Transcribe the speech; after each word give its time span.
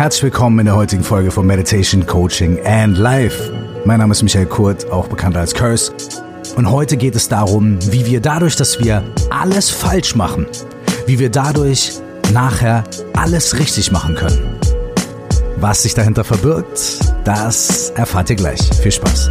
Herzlich 0.00 0.22
willkommen 0.22 0.60
in 0.60 0.64
der 0.64 0.76
heutigen 0.76 1.04
Folge 1.04 1.30
von 1.30 1.46
Meditation, 1.46 2.06
Coaching 2.06 2.58
and 2.64 2.96
Life. 2.96 3.52
Mein 3.84 3.98
Name 3.98 4.12
ist 4.12 4.22
Michael 4.22 4.46
Kurt, 4.46 4.90
auch 4.90 5.08
bekannt 5.08 5.36
als 5.36 5.52
Curse. 5.52 5.92
Und 6.56 6.70
heute 6.70 6.96
geht 6.96 7.14
es 7.16 7.28
darum, 7.28 7.78
wie 7.92 8.06
wir 8.06 8.22
dadurch, 8.22 8.56
dass 8.56 8.82
wir 8.82 9.04
alles 9.28 9.68
falsch 9.68 10.16
machen, 10.16 10.46
wie 11.06 11.18
wir 11.18 11.28
dadurch 11.28 11.98
nachher 12.32 12.84
alles 13.12 13.58
richtig 13.58 13.92
machen 13.92 14.14
können. 14.14 14.58
Was 15.58 15.82
sich 15.82 15.92
dahinter 15.92 16.24
verbirgt, 16.24 17.00
das 17.24 17.90
erfahrt 17.90 18.30
ihr 18.30 18.36
gleich. 18.36 18.70
Viel 18.80 18.92
Spaß. 18.92 19.28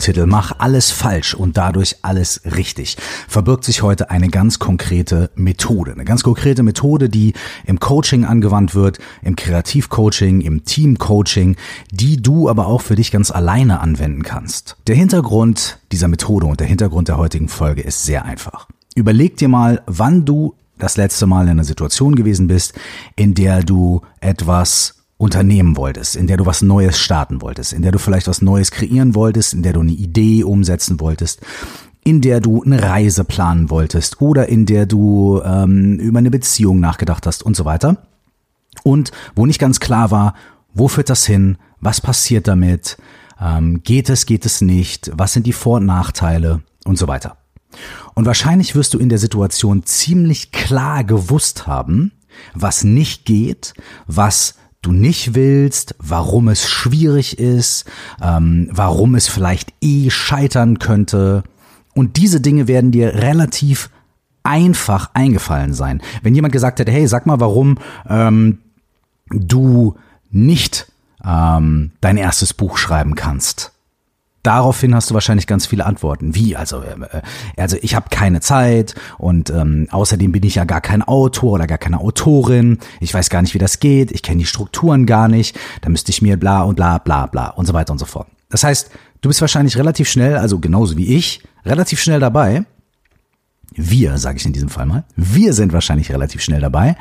Titel 0.00 0.26
Mach 0.26 0.52
alles 0.58 0.90
falsch 0.90 1.34
und 1.34 1.56
dadurch 1.56 1.96
alles 2.02 2.42
richtig 2.44 2.96
verbirgt 3.28 3.64
sich 3.64 3.82
heute 3.82 4.10
eine 4.10 4.28
ganz 4.28 4.58
konkrete 4.58 5.30
Methode. 5.34 5.92
Eine 5.92 6.04
ganz 6.04 6.22
konkrete 6.22 6.62
Methode, 6.62 7.08
die 7.08 7.34
im 7.64 7.80
Coaching 7.80 8.24
angewandt 8.24 8.74
wird, 8.74 8.98
im 9.22 9.36
Kreativcoaching, 9.36 10.40
im 10.40 10.64
Teamcoaching, 10.64 11.56
die 11.90 12.16
du 12.16 12.48
aber 12.48 12.66
auch 12.66 12.82
für 12.82 12.94
dich 12.94 13.10
ganz 13.10 13.30
alleine 13.30 13.80
anwenden 13.80 14.22
kannst. 14.22 14.76
Der 14.86 14.96
Hintergrund 14.96 15.78
dieser 15.92 16.08
Methode 16.08 16.46
und 16.46 16.60
der 16.60 16.66
Hintergrund 16.66 17.08
der 17.08 17.18
heutigen 17.18 17.48
Folge 17.48 17.82
ist 17.82 18.04
sehr 18.04 18.24
einfach. 18.24 18.68
Überleg 18.94 19.36
dir 19.36 19.48
mal, 19.48 19.82
wann 19.86 20.24
du 20.24 20.54
das 20.78 20.96
letzte 20.96 21.26
Mal 21.26 21.44
in 21.44 21.50
einer 21.50 21.64
Situation 21.64 22.14
gewesen 22.14 22.46
bist, 22.46 22.74
in 23.16 23.34
der 23.34 23.62
du 23.62 24.02
etwas 24.20 25.03
unternehmen 25.24 25.76
wolltest, 25.76 26.16
in 26.16 26.26
der 26.26 26.36
du 26.36 26.46
was 26.46 26.62
Neues 26.62 26.98
starten 26.98 27.40
wolltest, 27.40 27.72
in 27.72 27.82
der 27.82 27.92
du 27.92 27.98
vielleicht 27.98 28.28
was 28.28 28.42
Neues 28.42 28.70
kreieren 28.70 29.14
wolltest, 29.14 29.54
in 29.54 29.62
der 29.62 29.72
du 29.72 29.80
eine 29.80 29.92
Idee 29.92 30.44
umsetzen 30.44 31.00
wolltest, 31.00 31.40
in 32.04 32.20
der 32.20 32.40
du 32.40 32.62
eine 32.62 32.82
Reise 32.82 33.24
planen 33.24 33.70
wolltest 33.70 34.20
oder 34.20 34.48
in 34.48 34.66
der 34.66 34.86
du 34.86 35.40
ähm, 35.42 35.98
über 35.98 36.18
eine 36.18 36.30
Beziehung 36.30 36.78
nachgedacht 36.78 37.26
hast 37.26 37.42
und 37.42 37.56
so 37.56 37.64
weiter. 37.64 38.06
Und 38.82 39.10
wo 39.34 39.46
nicht 39.46 39.58
ganz 39.58 39.80
klar 39.80 40.10
war, 40.10 40.34
wo 40.74 40.88
führt 40.88 41.08
das 41.08 41.24
hin, 41.24 41.56
was 41.80 42.00
passiert 42.00 42.46
damit, 42.46 42.98
ähm, 43.40 43.82
geht 43.82 44.10
es, 44.10 44.26
geht 44.26 44.44
es 44.44 44.60
nicht, 44.60 45.10
was 45.14 45.32
sind 45.32 45.46
die 45.46 45.52
Vor- 45.52 45.78
und 45.78 45.86
Nachteile 45.86 46.62
und 46.84 46.98
so 46.98 47.08
weiter. 47.08 47.38
Und 48.14 48.26
wahrscheinlich 48.26 48.74
wirst 48.74 48.94
du 48.94 48.98
in 48.98 49.08
der 49.08 49.18
Situation 49.18 49.84
ziemlich 49.84 50.52
klar 50.52 51.02
gewusst 51.02 51.66
haben, 51.66 52.12
was 52.54 52.84
nicht 52.84 53.24
geht, 53.24 53.74
was 54.06 54.56
du 54.84 54.92
nicht 54.92 55.34
willst, 55.34 55.94
warum 55.98 56.48
es 56.48 56.68
schwierig 56.68 57.38
ist, 57.38 57.84
ähm, 58.22 58.68
warum 58.70 59.14
es 59.14 59.28
vielleicht 59.28 59.72
eh 59.80 60.10
scheitern 60.10 60.78
könnte. 60.78 61.42
Und 61.94 62.16
diese 62.16 62.40
Dinge 62.40 62.68
werden 62.68 62.90
dir 62.90 63.14
relativ 63.14 63.90
einfach 64.42 65.10
eingefallen 65.14 65.74
sein. 65.74 66.02
Wenn 66.22 66.34
jemand 66.34 66.52
gesagt 66.52 66.78
hätte, 66.78 66.92
hey, 66.92 67.06
sag 67.06 67.26
mal, 67.26 67.40
warum 67.40 67.78
ähm, 68.08 68.58
du 69.30 69.96
nicht 70.30 70.92
ähm, 71.24 71.92
dein 72.00 72.16
erstes 72.16 72.52
Buch 72.52 72.76
schreiben 72.76 73.14
kannst, 73.14 73.73
Daraufhin 74.44 74.94
hast 74.94 75.08
du 75.08 75.14
wahrscheinlich 75.14 75.46
ganz 75.46 75.66
viele 75.66 75.86
Antworten. 75.86 76.34
Wie? 76.34 76.54
Also, 76.54 76.82
äh, 76.82 77.22
also 77.56 77.78
ich 77.80 77.94
habe 77.94 78.10
keine 78.10 78.40
Zeit 78.40 78.94
und 79.16 79.48
ähm, 79.48 79.88
außerdem 79.90 80.32
bin 80.32 80.42
ich 80.42 80.56
ja 80.56 80.64
gar 80.64 80.82
kein 80.82 81.02
Autor 81.02 81.52
oder 81.52 81.66
gar 81.66 81.78
keine 81.78 81.98
Autorin. 81.98 82.78
Ich 83.00 83.14
weiß 83.14 83.30
gar 83.30 83.40
nicht, 83.40 83.54
wie 83.54 83.58
das 83.58 83.80
geht. 83.80 84.12
Ich 84.12 84.22
kenne 84.22 84.40
die 84.40 84.46
Strukturen 84.46 85.06
gar 85.06 85.28
nicht. 85.28 85.58
Da 85.80 85.88
müsste 85.88 86.10
ich 86.10 86.20
mir 86.20 86.36
bla 86.36 86.62
und 86.62 86.74
bla 86.76 86.98
bla 86.98 87.26
bla 87.26 87.48
und 87.48 87.64
so 87.64 87.72
weiter 87.72 87.92
und 87.92 87.98
so 87.98 88.04
fort. 88.04 88.28
Das 88.50 88.62
heißt, 88.64 88.90
du 89.22 89.30
bist 89.30 89.40
wahrscheinlich 89.40 89.78
relativ 89.78 90.10
schnell, 90.10 90.36
also 90.36 90.58
genauso 90.58 90.98
wie 90.98 91.16
ich, 91.16 91.42
relativ 91.64 92.02
schnell 92.02 92.20
dabei. 92.20 92.66
Wir, 93.72 94.18
sage 94.18 94.36
ich 94.36 94.44
in 94.44 94.52
diesem 94.52 94.68
Fall 94.68 94.84
mal, 94.84 95.04
wir 95.16 95.54
sind 95.54 95.72
wahrscheinlich 95.72 96.12
relativ 96.12 96.42
schnell 96.42 96.60
dabei, 96.60 96.96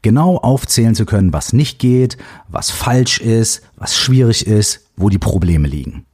genau 0.00 0.38
aufzählen 0.38 0.94
zu 0.94 1.04
können, 1.04 1.34
was 1.34 1.52
nicht 1.52 1.78
geht, 1.78 2.16
was 2.48 2.70
falsch 2.70 3.18
ist, 3.18 3.62
was 3.76 3.94
schwierig 3.94 4.46
ist, 4.46 4.86
wo 4.96 5.10
die 5.10 5.18
Probleme 5.18 5.68
liegen. 5.68 6.06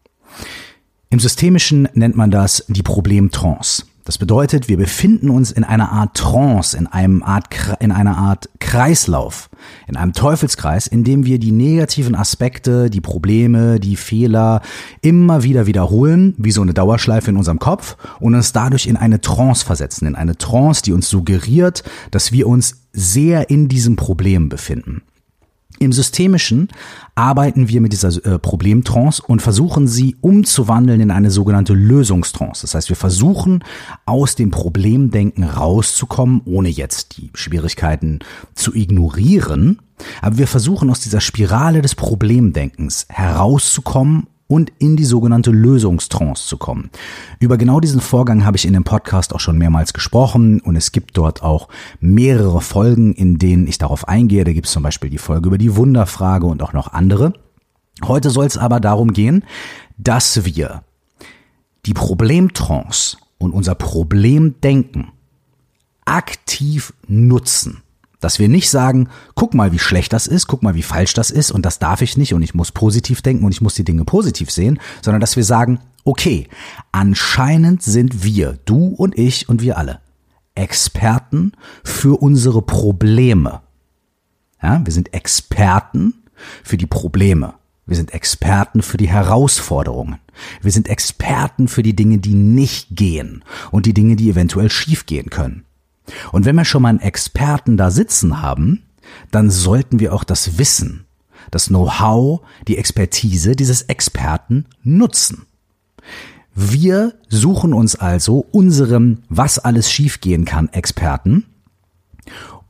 Im 1.13 1.21
Systemischen 1.21 1.87
nennt 1.93 2.17
man 2.17 2.31
das 2.31 2.65
die 2.69 2.83
Problemtrance. 2.83 3.85
Das 4.07 4.17
bedeutet, 4.17 4.71
wir 4.71 4.79
befinden 4.79 5.29
uns 5.29 5.53
in 5.53 5.63
einer 5.63 5.93
Art 5.93 6.17
Trance, 6.17 6.75
in 6.75 6.87
einem 6.87 7.23
Art, 7.23 7.49
in 7.81 7.93
einer 7.93 8.17
Art 8.17 8.49
Kreislauf, 8.61 9.51
in 9.87 9.97
einem 9.99 10.15
Teufelskreis, 10.15 10.87
in 10.87 11.05
dem 11.05 11.27
wir 11.27 11.39
die 11.39 11.53
negativen 11.53 12.15
Aspekte, 12.15 12.89
die 12.89 13.03
Probleme, 13.03 13.79
die 13.79 13.97
Fehler 13.97 14.63
immer 15.03 15.43
wieder 15.43 15.67
wiederholen, 15.67 16.33
wie 16.39 16.51
so 16.51 16.63
eine 16.63 16.73
Dauerschleife 16.73 17.29
in 17.29 17.37
unserem 17.37 17.59
Kopf 17.59 17.99
und 18.19 18.35
uns 18.35 18.55
dadurch 18.55 18.87
in 18.87 18.97
eine 18.97 19.21
Trance 19.21 19.67
versetzen, 19.67 20.07
in 20.07 20.15
eine 20.15 20.39
Trance, 20.39 20.83
die 20.83 20.95
uns 20.95 21.11
suggeriert, 21.11 21.85
dass 22.11 22.33
wir 22.33 22.47
uns 22.47 22.87
sehr 22.95 23.51
in 23.51 23.69
diesem 23.69 23.97
Problem 23.97 24.49
befinden. 24.49 25.03
Im 25.83 25.93
Systemischen 25.93 26.69
arbeiten 27.15 27.69
wir 27.69 27.81
mit 27.81 27.93
dieser 27.93 28.25
äh, 28.25 28.39
Problemtrance 28.39 29.23
und 29.27 29.43
versuchen 29.43 29.89
sie 29.89 30.17
umzuwandeln 30.21 31.01
in 31.01 31.11
eine 31.11 31.31
sogenannte 31.31 31.75
Lösungstrance. 31.75 32.63
Das 32.63 32.75
heißt, 32.75 32.89
wir 32.89 32.97
versuchen 32.97 33.65
aus 34.07 34.37
dem 34.37 34.51
Problemdenken 34.51 35.45
rauszukommen, 35.45 36.43
ohne 36.45 36.69
jetzt 36.69 37.17
die 37.17 37.31
Schwierigkeiten 37.35 38.21
zu 38.55 38.75
ignorieren. 38.75 39.81
Aber 40.21 40.39
wir 40.39 40.47
versuchen 40.47 40.89
aus 40.89 41.01
dieser 41.01 41.21
Spirale 41.21 41.83
des 41.83 41.95
Problemdenkens 41.95 43.07
herauszukommen 43.09 44.29
und 44.53 44.71
in 44.79 44.97
die 44.97 45.07
sogenannte 45.07 45.51
Lösungstrance 45.51 46.47
zu 46.47 46.59
kommen. 46.59 46.91
Über 47.39 47.57
genau 47.57 47.81
diesen 47.81 48.03
Vorgang 48.03 48.45
habe 48.45 48.59
ich 48.59 48.67
in 48.67 48.75
dem 48.75 48.85
Podcast 48.85 49.35
auch 49.35 49.41
schon 49.41 49.57
mehrmals 49.57 49.95
gesprochen 49.95 50.61
und 50.61 50.77
es 50.77 50.93
gibt 50.93 51.17
dort 51.17 51.43
auch 51.43 51.69
mehrere 52.01 52.61
Folgen, 52.61 53.15
in 53.15 53.39
denen 53.39 53.67
ich 53.67 53.79
darauf 53.79 54.07
eingehe. 54.07 54.45
Da 54.45 54.53
gibt 54.53 54.67
es 54.67 54.73
zum 54.75 54.83
Beispiel 54.83 55.09
die 55.09 55.17
Folge 55.17 55.47
über 55.47 55.57
die 55.57 55.75
Wunderfrage 55.75 56.45
und 56.45 56.63
auch 56.63 56.75
noch 56.75 56.93
andere. 56.93 57.33
Heute 58.05 58.29
soll 58.29 58.45
es 58.45 58.59
aber 58.59 58.79
darum 58.79 59.15
gehen, 59.15 59.43
dass 59.97 60.45
wir 60.45 60.85
die 61.87 61.95
Problemtrance 61.95 63.17
und 63.39 63.53
unser 63.53 63.75
Problemdenken 63.75 65.13
aktiv 66.05 66.93
nutzen. 67.09 67.83
Dass 68.23 68.39
wir 68.39 68.49
nicht 68.49 68.71
sagen, 68.71 69.09
guck 69.35 69.53
mal, 69.53 69.73
wie 69.73 69.79
schlecht 69.79 70.13
das 70.13 70.27
ist, 70.27 70.47
guck 70.47 70.63
mal, 70.63 70.75
wie 70.75 70.83
falsch 70.83 71.13
das 71.13 71.31
ist 71.31 71.51
und 71.51 71.67
das 71.67 71.79
darf 71.79 72.03
ich 72.03 72.17
nicht 72.17 72.35
und 72.35 72.43
ich 72.43 72.55
muss 72.55 72.73
positiv 72.73 73.21
denken 73.21 73.45
und 73.45 73.53
ich 73.53 73.61
muss 73.61 73.75
die 73.75 73.85
Dinge 73.85 74.05
positiv 74.05 74.51
sehen, 74.51 74.81
sondern 75.03 75.21
dass 75.21 75.37
wir 75.37 75.45
sagen, 75.45 75.81
okay, 76.05 76.49
anscheinend 76.93 77.83
sind 77.83 78.25
wir, 78.25 78.59
du 78.65 78.87
und 78.87 79.19
ich 79.19 79.49
und 79.49 79.61
wir 79.61 79.77
alle, 79.77 80.01
Experten 80.55 81.53
für 81.83 82.21
unsere 82.21 82.63
Probleme. 82.63 83.63
Ja, 84.63 84.81
wir 84.85 84.93
sind 84.93 85.13
Experten 85.13 86.15
für 86.63 86.77
die 86.77 86.87
Probleme. 86.87 87.55
Wir 87.87 87.97
sind 87.97 88.15
Experten 88.15 88.83
für 88.83 88.97
die 88.97 89.09
Herausforderungen. 89.09 90.19
Wir 90.61 90.71
sind 90.71 90.89
Experten 90.89 91.67
für 91.67 91.83
die 91.83 91.97
Dinge, 91.97 92.19
die 92.19 92.35
nicht 92.35 92.89
gehen 92.93 93.45
und 93.73 93.87
die 93.87 93.95
Dinge, 93.95 94.15
die 94.15 94.31
eventuell 94.31 94.71
schiefgehen 94.71 95.31
können. 95.31 95.65
Und 96.33 96.45
wenn 96.45 96.57
wir 96.57 96.65
schon 96.65 96.83
mal 96.83 96.89
einen 96.89 97.01
Experten 97.01 97.77
da 97.77 97.91
sitzen 97.91 98.43
haben, 98.43 98.83
dann 99.31 99.51
sollten 99.51 100.01
wir 100.01 100.15
auch 100.15 100.25
das 100.25 100.59
Wissen, 100.59 101.07
das 101.51 101.67
Know-how, 101.67 102.41
die 102.69 102.79
Expertise 102.79 103.57
dieses 103.57 103.83
Experten 103.83 104.67
nutzen. 104.83 105.47
Wir 106.55 107.15
suchen 107.29 107.73
uns 107.73 107.95
also 107.97 108.47
unserem 108.51 109.19
Was 109.29 109.59
alles 109.59 109.91
schiefgehen 109.91 110.45
kann 110.45 110.69
Experten 110.69 111.47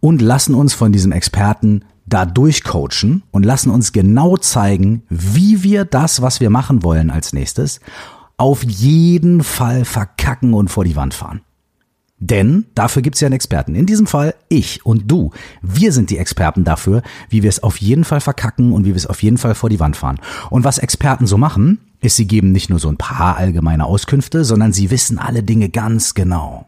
und 0.01 0.23
lassen 0.23 0.55
uns 0.55 0.73
von 0.73 0.93
diesem 0.93 1.13
Experten 1.13 1.85
da 2.07 2.27
durchcoachen 2.27 3.23
und 3.31 3.45
lassen 3.45 3.71
uns 3.71 3.93
genau 3.93 4.37
zeigen, 4.37 5.03
wie 5.09 5.63
wir 5.63 5.85
das, 5.85 6.23
was 6.23 6.41
wir 6.41 6.51
machen 6.51 6.83
wollen 6.83 7.11
als 7.11 7.33
nächstes, 7.33 7.81
auf 8.37 8.63
jeden 8.65 9.43
Fall 9.43 9.85
verkacken 9.85 10.55
und 10.55 10.69
vor 10.69 10.85
die 10.85 10.97
Wand 10.97 11.15
fahren. 11.15 11.43
Denn 12.25 12.67
dafür 12.77 13.03
gibt's 13.03 13.19
ja 13.19 13.27
einen 13.27 13.35
Experten. 13.35 13.75
In 13.75 13.85
diesem 13.85 14.07
Fall 14.07 14.37
ich 14.49 14.87
und 14.87 15.11
du. 15.11 15.33
Wir 15.61 15.91
sind 15.91 16.09
die 16.09 16.19
Experten 16.19 16.63
dafür, 16.63 17.03
wie 17.29 17.43
wir 17.43 17.49
es 17.49 17.65
auf 17.65 17.79
jeden 17.79 18.05
Fall 18.05 18.21
verkacken 18.21 18.73
und 18.73 18.85
wie 18.85 18.91
wir 18.91 18.97
es 18.97 19.09
auf 19.09 19.25
jeden 19.25 19.39
Fall 19.39 19.57
vor 19.57 19.69
die 19.69 19.81
Wand 19.81 19.97
fahren. 19.97 20.21
Und 20.49 20.63
was 20.63 20.79
Experten 20.79 21.27
so 21.27 21.37
machen, 21.37 21.81
ist, 22.01 22.15
sie 22.15 22.29
geben 22.29 22.53
nicht 22.53 22.71
nur 22.71 22.79
so 22.79 22.89
ein 22.89 22.97
paar 22.97 23.39
allgemeine 23.39 23.87
Auskünfte, 23.87 24.45
sondern 24.45 24.73
sie 24.73 24.93
wissen 24.93 25.19
alle 25.19 25.43
Dinge 25.43 25.69
ganz 25.69 26.15
genau. 26.15 26.67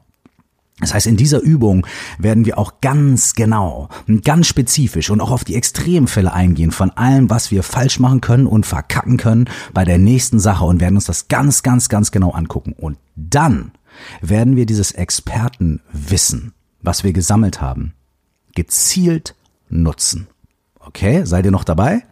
Das 0.81 0.93
heißt, 0.93 1.06
in 1.06 1.17
dieser 1.17 1.41
Übung 1.41 1.87
werden 2.19 2.47
wir 2.47 2.59
auch 2.59 2.81
ganz 2.81 3.35
genau, 3.35 3.91
ganz 4.25 4.49
spezifisch 4.49 5.09
und 5.09 5.21
auch 5.21 5.31
auf 5.31 5.45
die 5.45 5.55
Extremfälle 5.55 6.33
eingehen 6.33 6.73
von 6.73 6.91
allem, 6.91 7.31
was 7.31 7.53
wir 7.53 7.62
falsch 7.62 8.00
machen 8.00 8.21
können 8.21 8.49
und 8.49 8.67
verkacken 8.67 9.19
können 9.19 9.49
bei 9.73 9.85
der 9.85 9.99
nächsten 9.99 10.41
Sache 10.41 10.65
und 10.65 10.81
werden 10.81 10.97
uns 10.97 11.05
das 11.05 11.29
ganz, 11.29 11.62
ganz, 11.62 11.89
ganz 11.89 12.11
genau 12.11 12.33
angucken. 12.33 12.73
Und 12.73 12.99
dann 13.15 13.71
werden 14.20 14.56
wir 14.56 14.67
dieses 14.67 14.93
Expertenwissen, 14.93 16.52
was 16.81 17.05
wir 17.05 17.12
gesammelt 17.12 17.61
haben, 17.61 17.94
gezielt 18.55 19.35
nutzen. 19.69 20.29
Okay, 20.81 21.25
seid 21.25 21.44
ihr 21.44 21.50
noch 21.50 21.64
dabei? 21.64 22.05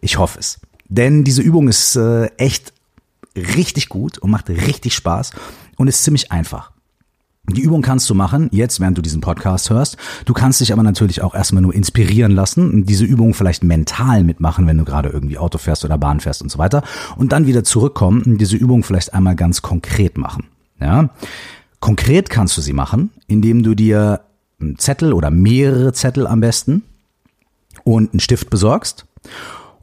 Ich 0.00 0.18
hoffe 0.18 0.38
es. 0.38 0.60
Denn 0.88 1.24
diese 1.24 1.42
Übung 1.42 1.68
ist 1.68 1.96
äh, 1.96 2.26
echt 2.36 2.72
richtig 3.36 3.88
gut 3.88 4.18
und 4.18 4.30
macht 4.30 4.48
richtig 4.48 4.94
Spaß 4.94 5.32
und 5.76 5.88
ist 5.88 6.02
ziemlich 6.02 6.32
einfach. 6.32 6.72
Die 7.48 7.62
Übung 7.62 7.82
kannst 7.82 8.08
du 8.08 8.14
machen, 8.14 8.48
jetzt 8.52 8.80
während 8.80 8.96
du 8.96 9.02
diesen 9.02 9.20
Podcast 9.20 9.70
hörst. 9.70 9.96
Du 10.24 10.32
kannst 10.32 10.60
dich 10.60 10.72
aber 10.72 10.82
natürlich 10.82 11.22
auch 11.22 11.34
erstmal 11.34 11.62
nur 11.62 11.74
inspirieren 11.74 12.32
lassen 12.32 12.70
und 12.70 12.84
diese 12.84 13.04
Übung 13.04 13.34
vielleicht 13.34 13.64
mental 13.64 14.22
mitmachen, 14.24 14.66
wenn 14.66 14.78
du 14.78 14.84
gerade 14.84 15.08
irgendwie 15.08 15.38
Auto 15.38 15.58
fährst 15.58 15.84
oder 15.84 15.98
Bahn 15.98 16.20
fährst 16.20 16.42
und 16.42 16.50
so 16.50 16.58
weiter. 16.58 16.82
Und 17.16 17.32
dann 17.32 17.46
wieder 17.46 17.64
zurückkommen 17.64 18.22
und 18.22 18.38
diese 18.38 18.56
Übung 18.56 18.84
vielleicht 18.84 19.14
einmal 19.14 19.34
ganz 19.34 19.62
konkret 19.62 20.16
machen. 20.16 20.46
Ja? 20.80 21.10
Konkret 21.80 22.30
kannst 22.30 22.56
du 22.56 22.60
sie 22.60 22.72
machen, 22.72 23.10
indem 23.26 23.62
du 23.62 23.74
dir 23.74 24.20
einen 24.60 24.78
Zettel 24.78 25.12
oder 25.12 25.30
mehrere 25.30 25.92
Zettel 25.92 26.26
am 26.26 26.40
besten 26.40 26.82
und 27.84 28.12
einen 28.12 28.20
Stift 28.20 28.50
besorgst 28.50 29.06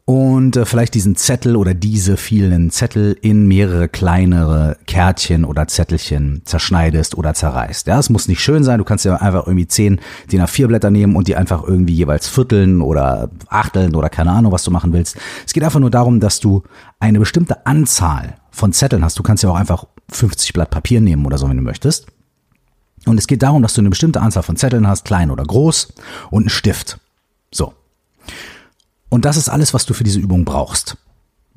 und 0.09 0.55
äh, 0.55 0.65
vielleicht 0.65 0.93
diesen 0.93 1.17
Zettel 1.17 1.57
oder 1.57 1.73
diese 1.73 2.15
vielen 2.15 2.71
Zettel 2.71 3.17
in 3.21 3.45
mehrere 3.45 3.89
kleinere 3.89 4.77
Kärtchen 4.87 5.43
oder 5.43 5.67
Zettelchen 5.67 6.43
zerschneidest 6.45 7.17
oder 7.17 7.33
zerreißt. 7.33 7.87
Ja, 7.87 7.99
es 7.99 8.09
muss 8.09 8.29
nicht 8.29 8.39
schön 8.39 8.63
sein, 8.63 8.77
du 8.77 8.85
kannst 8.85 9.03
ja 9.03 9.15
einfach 9.15 9.47
irgendwie 9.47 9.67
zehn 9.67 9.99
DIN 10.31 10.41
A4 10.41 10.67
Blätter 10.67 10.91
nehmen 10.91 11.17
und 11.17 11.27
die 11.27 11.35
einfach 11.35 11.61
irgendwie 11.67 11.93
jeweils 11.93 12.29
vierteln 12.29 12.81
oder 12.81 13.29
achteln 13.49 13.95
oder 13.95 14.07
keine 14.09 14.31
Ahnung, 14.31 14.53
was 14.53 14.63
du 14.63 14.71
machen 14.71 14.93
willst. 14.93 15.17
Es 15.45 15.51
geht 15.51 15.65
einfach 15.65 15.81
nur 15.81 15.91
darum, 15.91 16.21
dass 16.21 16.39
du 16.39 16.63
eine 17.01 17.19
bestimmte 17.19 17.65
Anzahl 17.65 18.35
von 18.57 18.73
Zetteln 18.73 19.03
hast. 19.03 19.17
Du 19.17 19.23
kannst 19.23 19.43
ja 19.43 19.49
auch 19.49 19.55
einfach 19.55 19.85
50 20.09 20.53
Blatt 20.53 20.69
Papier 20.69 21.01
nehmen 21.01 21.25
oder 21.25 21.37
so, 21.37 21.49
wenn 21.49 21.57
du 21.57 21.63
möchtest. 21.63 22.07
Und 23.05 23.17
es 23.17 23.27
geht 23.27 23.43
darum, 23.43 23.61
dass 23.61 23.73
du 23.73 23.81
eine 23.81 23.89
bestimmte 23.89 24.21
Anzahl 24.21 24.43
von 24.43 24.57
Zetteln 24.57 24.87
hast, 24.87 25.05
klein 25.05 25.31
oder 25.31 25.43
groß, 25.43 25.93
und 26.29 26.43
einen 26.43 26.49
Stift. 26.49 26.99
So. 27.51 27.73
Und 29.09 29.25
das 29.25 29.37
ist 29.37 29.49
alles, 29.49 29.73
was 29.73 29.85
du 29.85 29.93
für 29.93 30.03
diese 30.03 30.19
Übung 30.19 30.43
brauchst. 30.43 30.97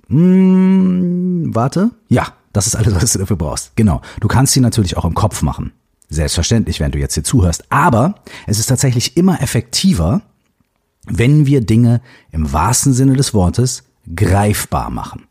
Hm, 0.09 1.55
warte. 1.55 1.91
Ja, 2.09 2.35
das 2.53 2.67
ist 2.67 2.77
alles, 2.77 2.95
was 2.95 3.13
du 3.13 3.19
dafür 3.19 3.37
brauchst. 3.37 3.75
Genau. 3.77 4.01
Du 4.21 4.29
kannst 4.29 4.53
sie 4.53 4.61
natürlich 4.61 4.97
auch 4.97 5.05
im 5.05 5.15
Kopf 5.15 5.43
machen. 5.43 5.73
Selbstverständlich, 6.09 6.81
wenn 6.81 6.91
du 6.93 6.99
jetzt 6.99 7.15
hier 7.15 7.25
zuhörst. 7.25 7.65
Aber 7.71 8.17
es 8.47 8.59
ist 8.59 8.67
tatsächlich 8.67 9.17
immer 9.17 9.41
effektiver, 9.41 10.23
wenn 11.07 11.47
wir 11.47 11.61
Dinge 11.61 12.01
im 12.33 12.53
wahrsten 12.53 12.93
Sinne 12.93 13.15
des 13.15 13.33
Wortes 13.35 13.85
greifbar 14.15 14.91
machen. 14.91 15.27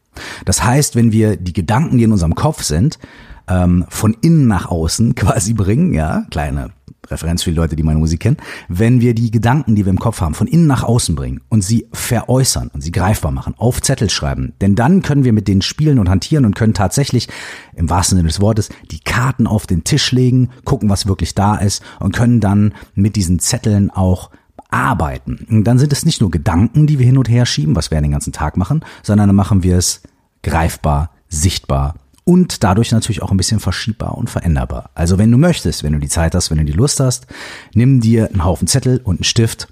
Das 0.45 0.63
heißt, 0.63 0.95
wenn 0.95 1.11
wir 1.11 1.37
die 1.37 1.53
Gedanken, 1.53 1.97
die 1.97 2.03
in 2.03 2.11
unserem 2.11 2.35
Kopf 2.35 2.63
sind, 2.63 2.99
ähm, 3.47 3.85
von 3.89 4.15
innen 4.21 4.47
nach 4.47 4.67
außen 4.67 5.15
quasi 5.15 5.53
bringen, 5.53 5.93
ja, 5.93 6.25
kleine 6.29 6.71
Referenz 7.07 7.43
für 7.43 7.49
die 7.49 7.55
Leute, 7.55 7.75
die 7.75 7.83
meine 7.83 7.99
Musik 7.99 8.19
kennen, 8.19 8.37
wenn 8.67 9.01
wir 9.01 9.15
die 9.15 9.31
Gedanken, 9.31 9.75
die 9.75 9.85
wir 9.85 9.89
im 9.89 9.99
Kopf 9.99 10.21
haben, 10.21 10.35
von 10.35 10.47
innen 10.47 10.67
nach 10.67 10.83
außen 10.83 11.15
bringen 11.15 11.41
und 11.49 11.63
sie 11.63 11.87
veräußern 11.91 12.69
und 12.73 12.81
sie 12.81 12.91
greifbar 12.91 13.31
machen, 13.31 13.55
auf 13.57 13.81
Zettel 13.81 14.09
schreiben, 14.09 14.53
denn 14.61 14.75
dann 14.75 15.01
können 15.01 15.23
wir 15.23 15.33
mit 15.33 15.47
denen 15.47 15.61
spielen 15.61 15.99
und 15.99 16.09
hantieren 16.09 16.45
und 16.45 16.55
können 16.55 16.73
tatsächlich 16.73 17.27
im 17.75 17.89
wahrsten 17.89 18.17
Sinne 18.17 18.27
des 18.27 18.41
Wortes 18.41 18.69
die 18.91 18.99
Karten 18.99 19.47
auf 19.47 19.65
den 19.65 19.83
Tisch 19.83 20.11
legen, 20.11 20.49
gucken, 20.65 20.89
was 20.89 21.07
wirklich 21.07 21.35
da 21.35 21.55
ist 21.55 21.83
und 21.99 22.15
können 22.15 22.39
dann 22.39 22.73
mit 22.93 23.15
diesen 23.15 23.39
Zetteln 23.39 23.89
auch 23.89 24.29
arbeiten. 24.69 25.45
Und 25.49 25.63
dann 25.63 25.79
sind 25.79 25.91
es 25.91 26.05
nicht 26.05 26.21
nur 26.21 26.31
Gedanken, 26.31 26.87
die 26.87 26.99
wir 26.99 27.05
hin 27.05 27.17
und 27.17 27.29
her 27.29 27.45
schieben, 27.45 27.75
was 27.75 27.91
wir 27.91 27.99
den 27.99 28.11
ganzen 28.11 28.33
Tag 28.33 28.55
machen, 28.57 28.85
sondern 29.03 29.29
dann 29.29 29.35
machen 29.35 29.63
wir 29.63 29.77
es 29.77 30.01
greifbar, 30.43 31.11
sichtbar 31.27 31.95
und 32.23 32.63
dadurch 32.63 32.91
natürlich 32.91 33.23
auch 33.23 33.31
ein 33.31 33.37
bisschen 33.37 33.59
verschiebbar 33.59 34.15
und 34.15 34.29
veränderbar. 34.29 34.91
Also 34.93 35.17
wenn 35.17 35.31
du 35.31 35.37
möchtest, 35.37 35.83
wenn 35.83 35.93
du 35.93 35.99
die 35.99 36.07
Zeit 36.07 36.35
hast, 36.35 36.51
wenn 36.51 36.59
du 36.59 36.65
die 36.65 36.73
Lust 36.73 36.99
hast, 36.99 37.25
nimm 37.73 38.01
dir 38.01 38.29
einen 38.29 38.43
Haufen 38.43 38.67
Zettel 38.67 39.01
und 39.03 39.17
einen 39.17 39.23
Stift 39.23 39.67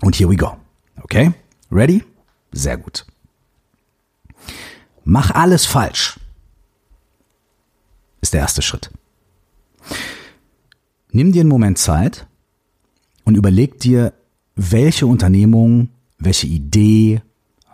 und 0.00 0.18
here 0.18 0.30
we 0.30 0.36
go. 0.36 0.56
Okay? 1.02 1.32
Ready? 1.70 2.02
Sehr 2.52 2.78
gut. 2.78 3.04
Mach 5.04 5.30
alles 5.32 5.66
falsch. 5.66 6.18
Ist 8.22 8.32
der 8.32 8.40
erste 8.40 8.62
Schritt. 8.62 8.90
Nimm 11.12 11.32
dir 11.32 11.40
einen 11.40 11.50
Moment 11.50 11.78
Zeit 11.78 12.26
und 13.26 13.36
überleg 13.36 13.78
dir, 13.80 14.14
welche 14.54 15.06
Unternehmung, 15.06 15.90
welche 16.18 16.46
Idee, 16.46 17.20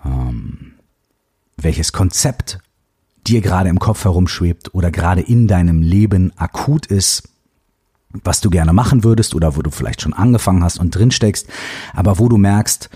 ähm, 0.04 0.72
welches 1.56 1.92
Konzept 1.92 2.58
dir 3.26 3.40
gerade 3.40 3.68
im 3.68 3.78
Kopf 3.78 4.04
herumschwebt 4.04 4.74
oder 4.74 4.90
gerade 4.90 5.20
in 5.20 5.46
deinem 5.46 5.80
Leben 5.80 6.32
akut 6.36 6.86
ist, 6.86 7.28
was 8.24 8.40
du 8.40 8.50
gerne 8.50 8.72
machen 8.72 9.04
würdest 9.04 9.34
oder 9.34 9.56
wo 9.56 9.62
du 9.62 9.70
vielleicht 9.70 10.00
schon 10.00 10.12
angefangen 10.12 10.64
hast 10.64 10.80
und 10.80 10.94
drin 10.94 11.12
steckst, 11.12 11.46
aber 11.92 12.18
wo 12.18 12.28
du 12.28 12.36
merkst, 12.36 12.90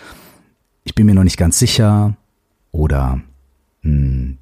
ich 0.83 0.95
bin 0.95 1.07
mir 1.07 1.15
noch 1.15 1.25
nicht 1.25 1.37
ganz 1.37 1.59
sicher 1.59 2.17
oder 2.73 3.21
hm, 3.83 4.39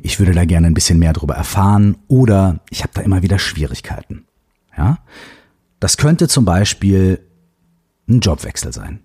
ich 0.00 0.18
würde 0.18 0.32
da 0.32 0.44
gerne 0.44 0.66
ein 0.66 0.74
bisschen 0.74 0.98
mehr 0.98 1.12
darüber 1.12 1.34
erfahren 1.34 1.96
oder 2.08 2.60
ich 2.70 2.82
habe 2.82 2.92
da 2.94 3.02
immer 3.02 3.22
wieder 3.22 3.38
Schwierigkeiten. 3.38 4.24
Ja, 4.76 4.98
das 5.82 5.96
könnte 5.96 6.28
zum 6.28 6.44
Beispiel 6.44 7.18
ein 8.08 8.20
Jobwechsel 8.20 8.72
sein. 8.72 9.00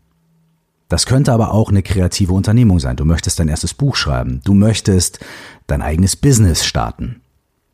Das 0.89 1.07
könnte 1.07 1.33
aber 1.33 1.51
auch 1.51 1.69
eine 1.69 1.81
kreative 1.81 2.33
Unternehmung 2.33 2.79
sein. 2.79 2.95
Du 2.95 3.03
möchtest 3.03 3.39
dein 3.39 3.47
erstes 3.47 3.74
Buch 3.74 3.95
schreiben. 3.95 4.41
Du 4.44 4.53
möchtest 4.53 5.19
dein 5.65 5.81
eigenes 5.81 6.15
Business 6.15 6.68
starten. 6.68 7.21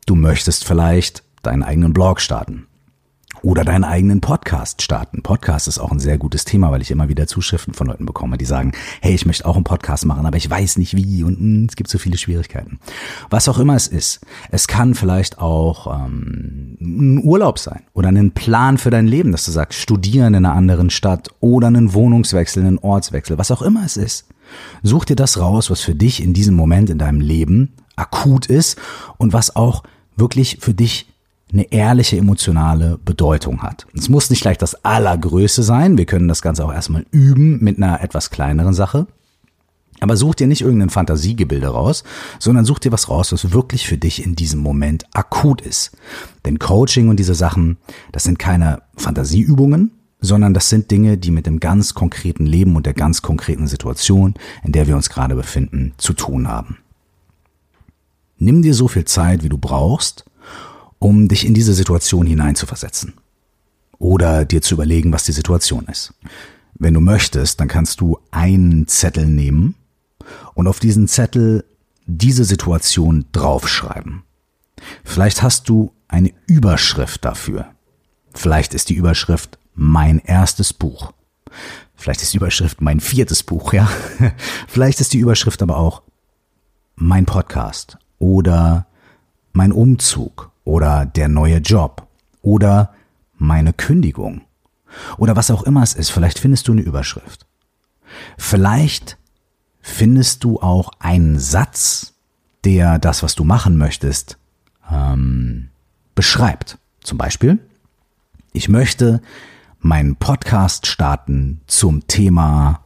Du 0.06 0.14
möchtest 0.14 0.64
vielleicht 0.64 1.22
deinen 1.42 1.62
eigenen 1.62 1.92
Blog 1.92 2.18
starten 2.18 2.66
oder 3.44 3.64
deinen 3.64 3.84
eigenen 3.84 4.20
Podcast 4.20 4.80
starten. 4.80 5.22
Podcast 5.22 5.68
ist 5.68 5.78
auch 5.78 5.92
ein 5.92 5.98
sehr 5.98 6.16
gutes 6.16 6.44
Thema, 6.44 6.72
weil 6.72 6.80
ich 6.80 6.90
immer 6.90 7.10
wieder 7.10 7.26
Zuschriften 7.26 7.74
von 7.74 7.86
Leuten 7.86 8.06
bekomme, 8.06 8.38
die 8.38 8.46
sagen, 8.46 8.72
hey, 9.02 9.14
ich 9.14 9.26
möchte 9.26 9.44
auch 9.44 9.54
einen 9.54 9.64
Podcast 9.64 10.06
machen, 10.06 10.24
aber 10.24 10.38
ich 10.38 10.48
weiß 10.48 10.78
nicht 10.78 10.96
wie 10.96 11.22
und 11.22 11.40
mh, 11.40 11.44
hm, 11.44 11.66
es 11.68 11.76
gibt 11.76 11.90
so 11.90 11.98
viele 11.98 12.16
Schwierigkeiten. 12.16 12.78
Was 13.28 13.48
auch 13.48 13.58
immer 13.58 13.74
es 13.74 13.86
ist, 13.86 14.20
es 14.50 14.66
kann 14.66 14.94
vielleicht 14.94 15.38
auch 15.38 15.86
ähm, 15.94 16.78
ein 16.80 17.22
Urlaub 17.22 17.58
sein 17.58 17.82
oder 17.92 18.08
ein 18.08 18.32
Plan 18.32 18.78
für 18.78 18.90
dein 18.90 19.06
Leben, 19.06 19.30
dass 19.30 19.44
du 19.44 19.50
sagst, 19.50 19.78
studieren 19.78 20.34
in 20.34 20.46
einer 20.46 20.54
anderen 20.54 20.88
Stadt 20.88 21.28
oder 21.40 21.66
einen 21.66 21.92
Wohnungswechsel, 21.92 22.64
einen 22.64 22.78
Ortswechsel, 22.78 23.36
was 23.36 23.50
auch 23.50 23.62
immer 23.62 23.84
es 23.84 23.98
ist. 23.98 24.26
Such 24.82 25.04
dir 25.04 25.16
das 25.16 25.38
raus, 25.38 25.70
was 25.70 25.80
für 25.80 25.94
dich 25.94 26.22
in 26.22 26.32
diesem 26.32 26.54
Moment 26.54 26.88
in 26.88 26.98
deinem 26.98 27.20
Leben 27.20 27.72
akut 27.96 28.46
ist 28.46 28.78
und 29.18 29.32
was 29.32 29.54
auch 29.54 29.82
wirklich 30.16 30.58
für 30.60 30.74
dich 30.74 31.13
eine 31.54 31.72
ehrliche 31.72 32.18
emotionale 32.18 32.98
Bedeutung 33.04 33.62
hat. 33.62 33.86
Es 33.94 34.08
muss 34.08 34.28
nicht 34.28 34.42
gleich 34.42 34.58
das 34.58 34.84
Allergrößte 34.84 35.62
sein. 35.62 35.96
Wir 35.96 36.04
können 36.04 36.28
das 36.28 36.42
Ganze 36.42 36.64
auch 36.64 36.72
erstmal 36.72 37.06
üben 37.12 37.62
mit 37.62 37.78
einer 37.78 38.02
etwas 38.02 38.30
kleineren 38.30 38.74
Sache. 38.74 39.06
Aber 40.00 40.16
such 40.16 40.34
dir 40.34 40.48
nicht 40.48 40.62
irgendein 40.62 40.90
Fantasiegebilde 40.90 41.68
raus, 41.68 42.02
sondern 42.40 42.64
such 42.64 42.80
dir 42.80 42.92
was 42.92 43.08
raus, 43.08 43.32
was 43.32 43.52
wirklich 43.52 43.86
für 43.86 43.96
dich 43.96 44.24
in 44.24 44.34
diesem 44.34 44.60
Moment 44.60 45.06
akut 45.14 45.60
ist. 45.60 45.96
Denn 46.44 46.58
Coaching 46.58 47.08
und 47.08 47.18
diese 47.18 47.36
Sachen, 47.36 47.78
das 48.10 48.24
sind 48.24 48.38
keine 48.38 48.82
Fantasieübungen, 48.96 49.92
sondern 50.20 50.54
das 50.54 50.68
sind 50.68 50.90
Dinge, 50.90 51.16
die 51.16 51.30
mit 51.30 51.46
dem 51.46 51.60
ganz 51.60 51.94
konkreten 51.94 52.46
Leben 52.46 52.74
und 52.74 52.86
der 52.86 52.94
ganz 52.94 53.22
konkreten 53.22 53.68
Situation, 53.68 54.34
in 54.64 54.72
der 54.72 54.88
wir 54.88 54.96
uns 54.96 55.08
gerade 55.08 55.36
befinden, 55.36 55.94
zu 55.98 56.12
tun 56.14 56.48
haben. 56.48 56.78
Nimm 58.36 58.62
dir 58.62 58.74
so 58.74 58.88
viel 58.88 59.04
Zeit, 59.04 59.44
wie 59.44 59.48
du 59.48 59.58
brauchst, 59.58 60.24
um 61.04 61.28
dich 61.28 61.44
in 61.44 61.52
diese 61.52 61.74
Situation 61.74 62.26
hineinzuversetzen. 62.26 63.12
Oder 63.98 64.46
dir 64.46 64.62
zu 64.62 64.72
überlegen, 64.72 65.12
was 65.12 65.24
die 65.24 65.32
Situation 65.32 65.84
ist. 65.84 66.14
Wenn 66.72 66.94
du 66.94 67.00
möchtest, 67.00 67.60
dann 67.60 67.68
kannst 67.68 68.00
du 68.00 68.18
einen 68.30 68.88
Zettel 68.88 69.26
nehmen 69.26 69.74
und 70.54 70.66
auf 70.66 70.80
diesen 70.80 71.06
Zettel 71.06 71.66
diese 72.06 72.46
Situation 72.46 73.26
draufschreiben. 73.32 74.22
Vielleicht 75.04 75.42
hast 75.42 75.68
du 75.68 75.92
eine 76.08 76.32
Überschrift 76.46 77.22
dafür. 77.22 77.66
Vielleicht 78.32 78.72
ist 78.72 78.88
die 78.88 78.94
Überschrift 78.94 79.58
mein 79.74 80.20
erstes 80.20 80.72
Buch. 80.72 81.12
Vielleicht 81.96 82.22
ist 82.22 82.32
die 82.32 82.38
Überschrift 82.38 82.80
mein 82.80 83.00
viertes 83.00 83.42
Buch, 83.42 83.74
ja. 83.74 83.90
Vielleicht 84.68 85.02
ist 85.02 85.12
die 85.12 85.18
Überschrift 85.18 85.60
aber 85.60 85.76
auch 85.76 86.02
mein 86.96 87.26
Podcast 87.26 87.98
oder 88.18 88.86
mein 89.52 89.70
Umzug 89.70 90.53
oder 90.64 91.06
der 91.06 91.28
neue 91.28 91.58
Job 91.58 92.06
oder 92.42 92.94
meine 93.36 93.72
Kündigung 93.72 94.42
oder 95.16 95.36
was 95.36 95.50
auch 95.50 95.62
immer 95.62 95.82
es 95.82 95.94
ist. 95.94 96.10
Vielleicht 96.10 96.38
findest 96.38 96.68
du 96.68 96.72
eine 96.72 96.82
Überschrift. 96.82 97.46
Vielleicht 98.38 99.18
findest 99.80 100.44
du 100.44 100.60
auch 100.60 100.90
einen 100.98 101.38
Satz, 101.38 102.14
der 102.64 102.98
das, 102.98 103.22
was 103.22 103.34
du 103.34 103.44
machen 103.44 103.76
möchtest, 103.76 104.38
ähm, 104.90 105.68
beschreibt. 106.14 106.78
Zum 107.02 107.18
Beispiel, 107.18 107.58
ich 108.52 108.68
möchte 108.68 109.20
meinen 109.80 110.16
Podcast 110.16 110.86
starten 110.86 111.60
zum 111.66 112.06
Thema, 112.06 112.80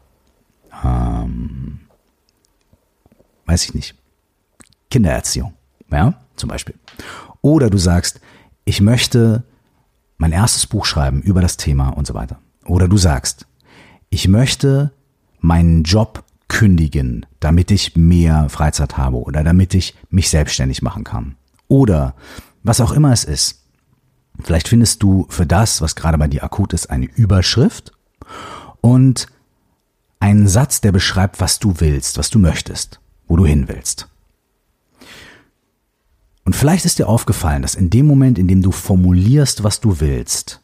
ähm, 0.85 1.80
weiß 3.47 3.64
ich 3.64 3.75
nicht, 3.75 3.94
Kindererziehung, 4.90 5.54
ja, 5.90 6.14
zum 6.37 6.49
Beispiel. 6.49 6.75
Oder 7.40 7.71
du 7.71 7.78
sagst, 7.78 8.21
ich 8.64 8.80
möchte 8.80 9.45
mein 10.16 10.33
erstes 10.33 10.66
Buch 10.66 10.85
schreiben 10.85 11.23
über 11.23 11.40
das 11.40 11.57
Thema 11.57 11.90
und 11.90 12.07
so 12.07 12.14
weiter. 12.14 12.38
Oder 12.66 12.88
du 12.88 12.97
sagst, 12.97 13.47
ich 14.11 14.28
möchte 14.28 14.92
meinen 15.40 15.85
Job 15.85 16.25
kündigen, 16.49 17.26
damit 17.40 17.71
ich 17.71 17.97
mehr 17.97 18.49
Freizeit 18.49 18.97
habe 18.97 19.18
oder 19.18 19.45
damit 19.45 19.75
ich 19.75 19.95
mich 20.11 20.30
selbstständig 20.30 20.83
machen 20.83 21.04
kann. 21.04 21.37
Oder 21.68 22.14
was 22.62 22.80
auch 22.80 22.92
immer 22.92 23.12
es 23.12 23.25
ist. 23.25 23.62
Vielleicht 24.40 24.68
findest 24.68 25.02
du 25.02 25.26
für 25.28 25.47
das, 25.47 25.80
was 25.83 25.97
gerade 25.97 26.18
bei 26.18 26.28
dir 26.28 26.45
akut 26.45 26.73
ist, 26.73 26.90
eine 26.90 27.07
Überschrift 27.07 27.92
und 28.80 29.26
einen 30.21 30.49
Satz, 30.49 30.80
der 30.80 30.92
beschreibt, 30.92 31.40
was 31.40 31.59
du 31.59 31.75
willst, 31.78 32.18
was 32.18 32.30
du 32.30 32.38
möchtest, 32.38 33.00
wo 33.26 33.37
du 33.37 33.47
hin 33.47 33.68
willst. 33.68 34.09
Und 36.49 36.57
vielleicht 36.57 36.87
ist 36.87 36.99
dir 36.99 37.11
aufgefallen, 37.11 37.61
dass 37.61 37.75
in 37.75 37.90
dem 37.90 38.07
Moment, 38.07 38.38
in 38.38 38.49
dem 38.49 38.62
du 38.62 38.73
formulierst, 38.73 39.64
was 39.64 39.81
du 39.81 40.00
willst, 40.00 40.62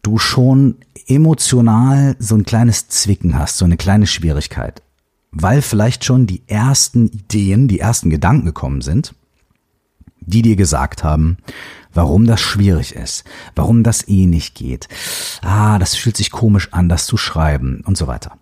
du 0.00 0.16
schon 0.16 0.76
emotional 1.06 2.16
so 2.18 2.34
ein 2.34 2.46
kleines 2.46 2.88
Zwicken 2.88 3.38
hast, 3.38 3.58
so 3.58 3.66
eine 3.66 3.76
kleine 3.76 4.06
Schwierigkeit, 4.06 4.80
weil 5.30 5.60
vielleicht 5.60 6.06
schon 6.06 6.26
die 6.26 6.40
ersten 6.46 7.08
Ideen, 7.08 7.68
die 7.68 7.80
ersten 7.80 8.08
Gedanken 8.08 8.46
gekommen 8.46 8.80
sind, 8.80 9.14
die 10.22 10.40
dir 10.40 10.56
gesagt 10.56 11.04
haben, 11.04 11.36
warum 11.92 12.26
das 12.26 12.40
schwierig 12.40 12.94
ist, 12.94 13.24
warum 13.54 13.82
das 13.82 14.08
eh 14.08 14.24
nicht 14.24 14.54
geht. 14.54 14.88
Ah, 15.42 15.78
das 15.78 15.96
fühlt 15.96 16.16
sich 16.16 16.30
komisch 16.30 16.72
an, 16.72 16.88
das 16.88 17.04
zu 17.04 17.18
schreiben 17.18 17.82
und 17.84 17.98
so 17.98 18.06
weiter. 18.06 18.38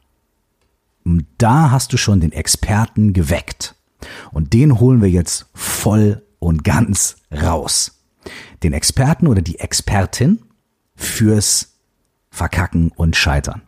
Und 1.05 1.27
da 1.39 1.73
hast 1.73 1.93
du 1.93 1.97
schon 1.97 2.21
den 2.21 2.31
Experten 2.31 3.15
geweckt. 3.15 3.75
Und 4.31 4.53
den 4.53 4.79
holen 4.79 5.03
wir 5.03 5.11
jetzt 5.11 5.47
voll 5.53 6.23
und 6.47 6.63
ganz 6.63 7.17
raus. 7.33 8.05
Den 8.63 8.73
Experten 8.73 9.27
oder 9.27 9.43
die 9.43 9.59
Expertin 9.59 10.43
fürs 10.95 11.75
Verkacken 12.31 12.93
und 12.93 13.17
Scheitern. 13.17 13.63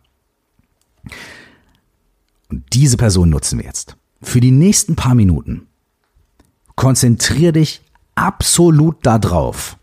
Und 2.47 2.63
diese 2.71 2.95
Person 2.95 3.29
nutzen 3.29 3.59
wir 3.59 3.65
jetzt. 3.65 3.97
Für 4.21 4.39
die 4.39 4.51
nächsten 4.51 4.95
paar 4.95 5.13
Minuten 5.13 5.67
konzentrier 6.75 7.51
dich 7.51 7.81
absolut 8.15 9.05
darauf, 9.05 9.77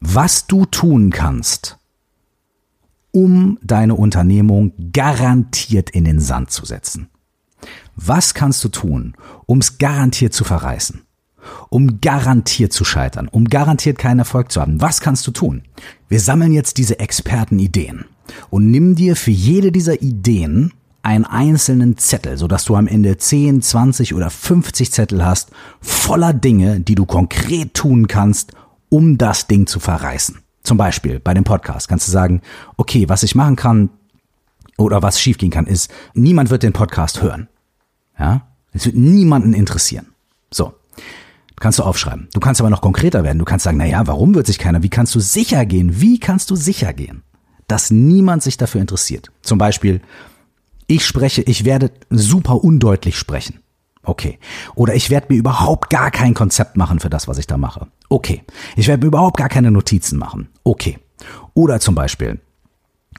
was 0.00 0.48
du 0.48 0.66
tun 0.66 1.10
kannst, 1.10 1.78
um 3.12 3.58
deine 3.62 3.94
Unternehmung 3.94 4.72
garantiert 4.92 5.90
in 5.90 6.04
den 6.04 6.18
Sand 6.18 6.50
zu 6.50 6.66
setzen. 6.66 7.08
Was 7.94 8.34
kannst 8.34 8.64
du 8.64 8.68
tun, 8.68 9.16
um 9.46 9.58
es 9.58 9.78
garantiert 9.78 10.32
zu 10.32 10.42
verreißen? 10.42 11.02
Um 11.68 12.00
garantiert 12.00 12.72
zu 12.72 12.84
scheitern, 12.84 13.28
um 13.28 13.46
garantiert 13.46 13.98
keinen 13.98 14.20
Erfolg 14.20 14.52
zu 14.52 14.60
haben. 14.60 14.80
Was 14.80 15.00
kannst 15.00 15.26
du 15.26 15.30
tun? 15.30 15.62
Wir 16.08 16.20
sammeln 16.20 16.52
jetzt 16.52 16.78
diese 16.78 16.98
Expertenideen 16.98 18.04
und 18.50 18.70
nimm 18.70 18.94
dir 18.94 19.16
für 19.16 19.30
jede 19.30 19.72
dieser 19.72 20.02
Ideen 20.02 20.72
einen 21.02 21.24
einzelnen 21.24 21.98
Zettel, 21.98 22.36
sodass 22.36 22.64
du 22.64 22.76
am 22.76 22.86
Ende 22.86 23.16
10, 23.16 23.60
20 23.60 24.14
oder 24.14 24.30
50 24.30 24.92
Zettel 24.92 25.24
hast, 25.24 25.50
voller 25.80 26.32
Dinge, 26.32 26.80
die 26.80 26.94
du 26.94 27.06
konkret 27.06 27.74
tun 27.74 28.06
kannst, 28.06 28.52
um 28.88 29.18
das 29.18 29.48
Ding 29.48 29.66
zu 29.66 29.80
verreißen. 29.80 30.38
Zum 30.62 30.76
Beispiel 30.76 31.18
bei 31.18 31.34
dem 31.34 31.44
Podcast 31.44 31.88
kannst 31.88 32.06
du 32.06 32.12
sagen, 32.12 32.40
okay, 32.76 33.08
was 33.08 33.24
ich 33.24 33.34
machen 33.34 33.56
kann 33.56 33.90
oder 34.78 35.02
was 35.02 35.20
schiefgehen 35.20 35.50
kann, 35.50 35.66
ist, 35.66 35.90
niemand 36.14 36.50
wird 36.50 36.62
den 36.62 36.72
Podcast 36.72 37.20
hören. 37.20 37.48
Ja? 38.18 38.46
Es 38.72 38.86
wird 38.86 38.96
niemanden 38.96 39.54
interessieren. 39.54 40.06
So. 40.50 40.74
Kannst 41.62 41.78
du 41.78 41.84
aufschreiben. 41.84 42.26
Du 42.34 42.40
kannst 42.40 42.60
aber 42.60 42.70
noch 42.70 42.80
konkreter 42.80 43.22
werden. 43.22 43.38
Du 43.38 43.44
kannst 43.44 43.62
sagen, 43.62 43.76
na 43.76 43.86
ja, 43.86 44.04
warum 44.08 44.34
wird 44.34 44.48
sich 44.48 44.58
keiner? 44.58 44.82
Wie 44.82 44.88
kannst 44.88 45.14
du 45.14 45.20
sicher 45.20 45.64
gehen? 45.64 46.00
Wie 46.00 46.18
kannst 46.18 46.50
du 46.50 46.56
sicher 46.56 46.92
gehen, 46.92 47.22
dass 47.68 47.92
niemand 47.92 48.42
sich 48.42 48.56
dafür 48.56 48.80
interessiert? 48.80 49.28
Zum 49.42 49.58
Beispiel, 49.58 50.00
ich 50.88 51.06
spreche, 51.06 51.42
ich 51.42 51.64
werde 51.64 51.92
super 52.10 52.64
undeutlich 52.64 53.16
sprechen. 53.16 53.60
Okay. 54.02 54.40
Oder 54.74 54.96
ich 54.96 55.08
werde 55.08 55.28
mir 55.28 55.38
überhaupt 55.38 55.88
gar 55.88 56.10
kein 56.10 56.34
Konzept 56.34 56.76
machen 56.76 56.98
für 56.98 57.10
das, 57.10 57.28
was 57.28 57.38
ich 57.38 57.46
da 57.46 57.56
mache. 57.56 57.86
Okay. 58.08 58.42
Ich 58.74 58.88
werde 58.88 59.04
mir 59.04 59.06
überhaupt 59.06 59.36
gar 59.36 59.48
keine 59.48 59.70
Notizen 59.70 60.18
machen. 60.18 60.48
Okay. 60.64 60.98
Oder 61.54 61.78
zum 61.78 61.94
Beispiel, 61.94 62.40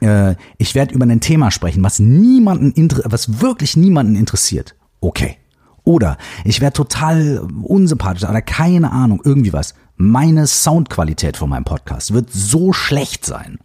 äh, 0.02 0.34
ich 0.58 0.74
werde 0.74 0.94
über 0.94 1.06
ein 1.06 1.20
Thema 1.20 1.50
sprechen, 1.50 1.82
was 1.82 1.98
niemanden, 1.98 2.90
was 3.06 3.40
wirklich 3.40 3.74
niemanden 3.74 4.16
interessiert. 4.16 4.76
Okay. 5.00 5.38
Oder 5.84 6.16
ich 6.44 6.60
werde 6.60 6.74
total 6.74 7.46
unsympathisch 7.62 8.24
oder 8.24 8.42
keine 8.42 8.90
Ahnung, 8.90 9.20
irgendwie 9.22 9.52
was. 9.52 9.74
Meine 9.96 10.46
Soundqualität 10.46 11.36
von 11.36 11.50
meinem 11.50 11.64
Podcast 11.64 12.12
wird 12.12 12.32
so 12.32 12.72
schlecht 12.72 13.24
sein, 13.24 13.58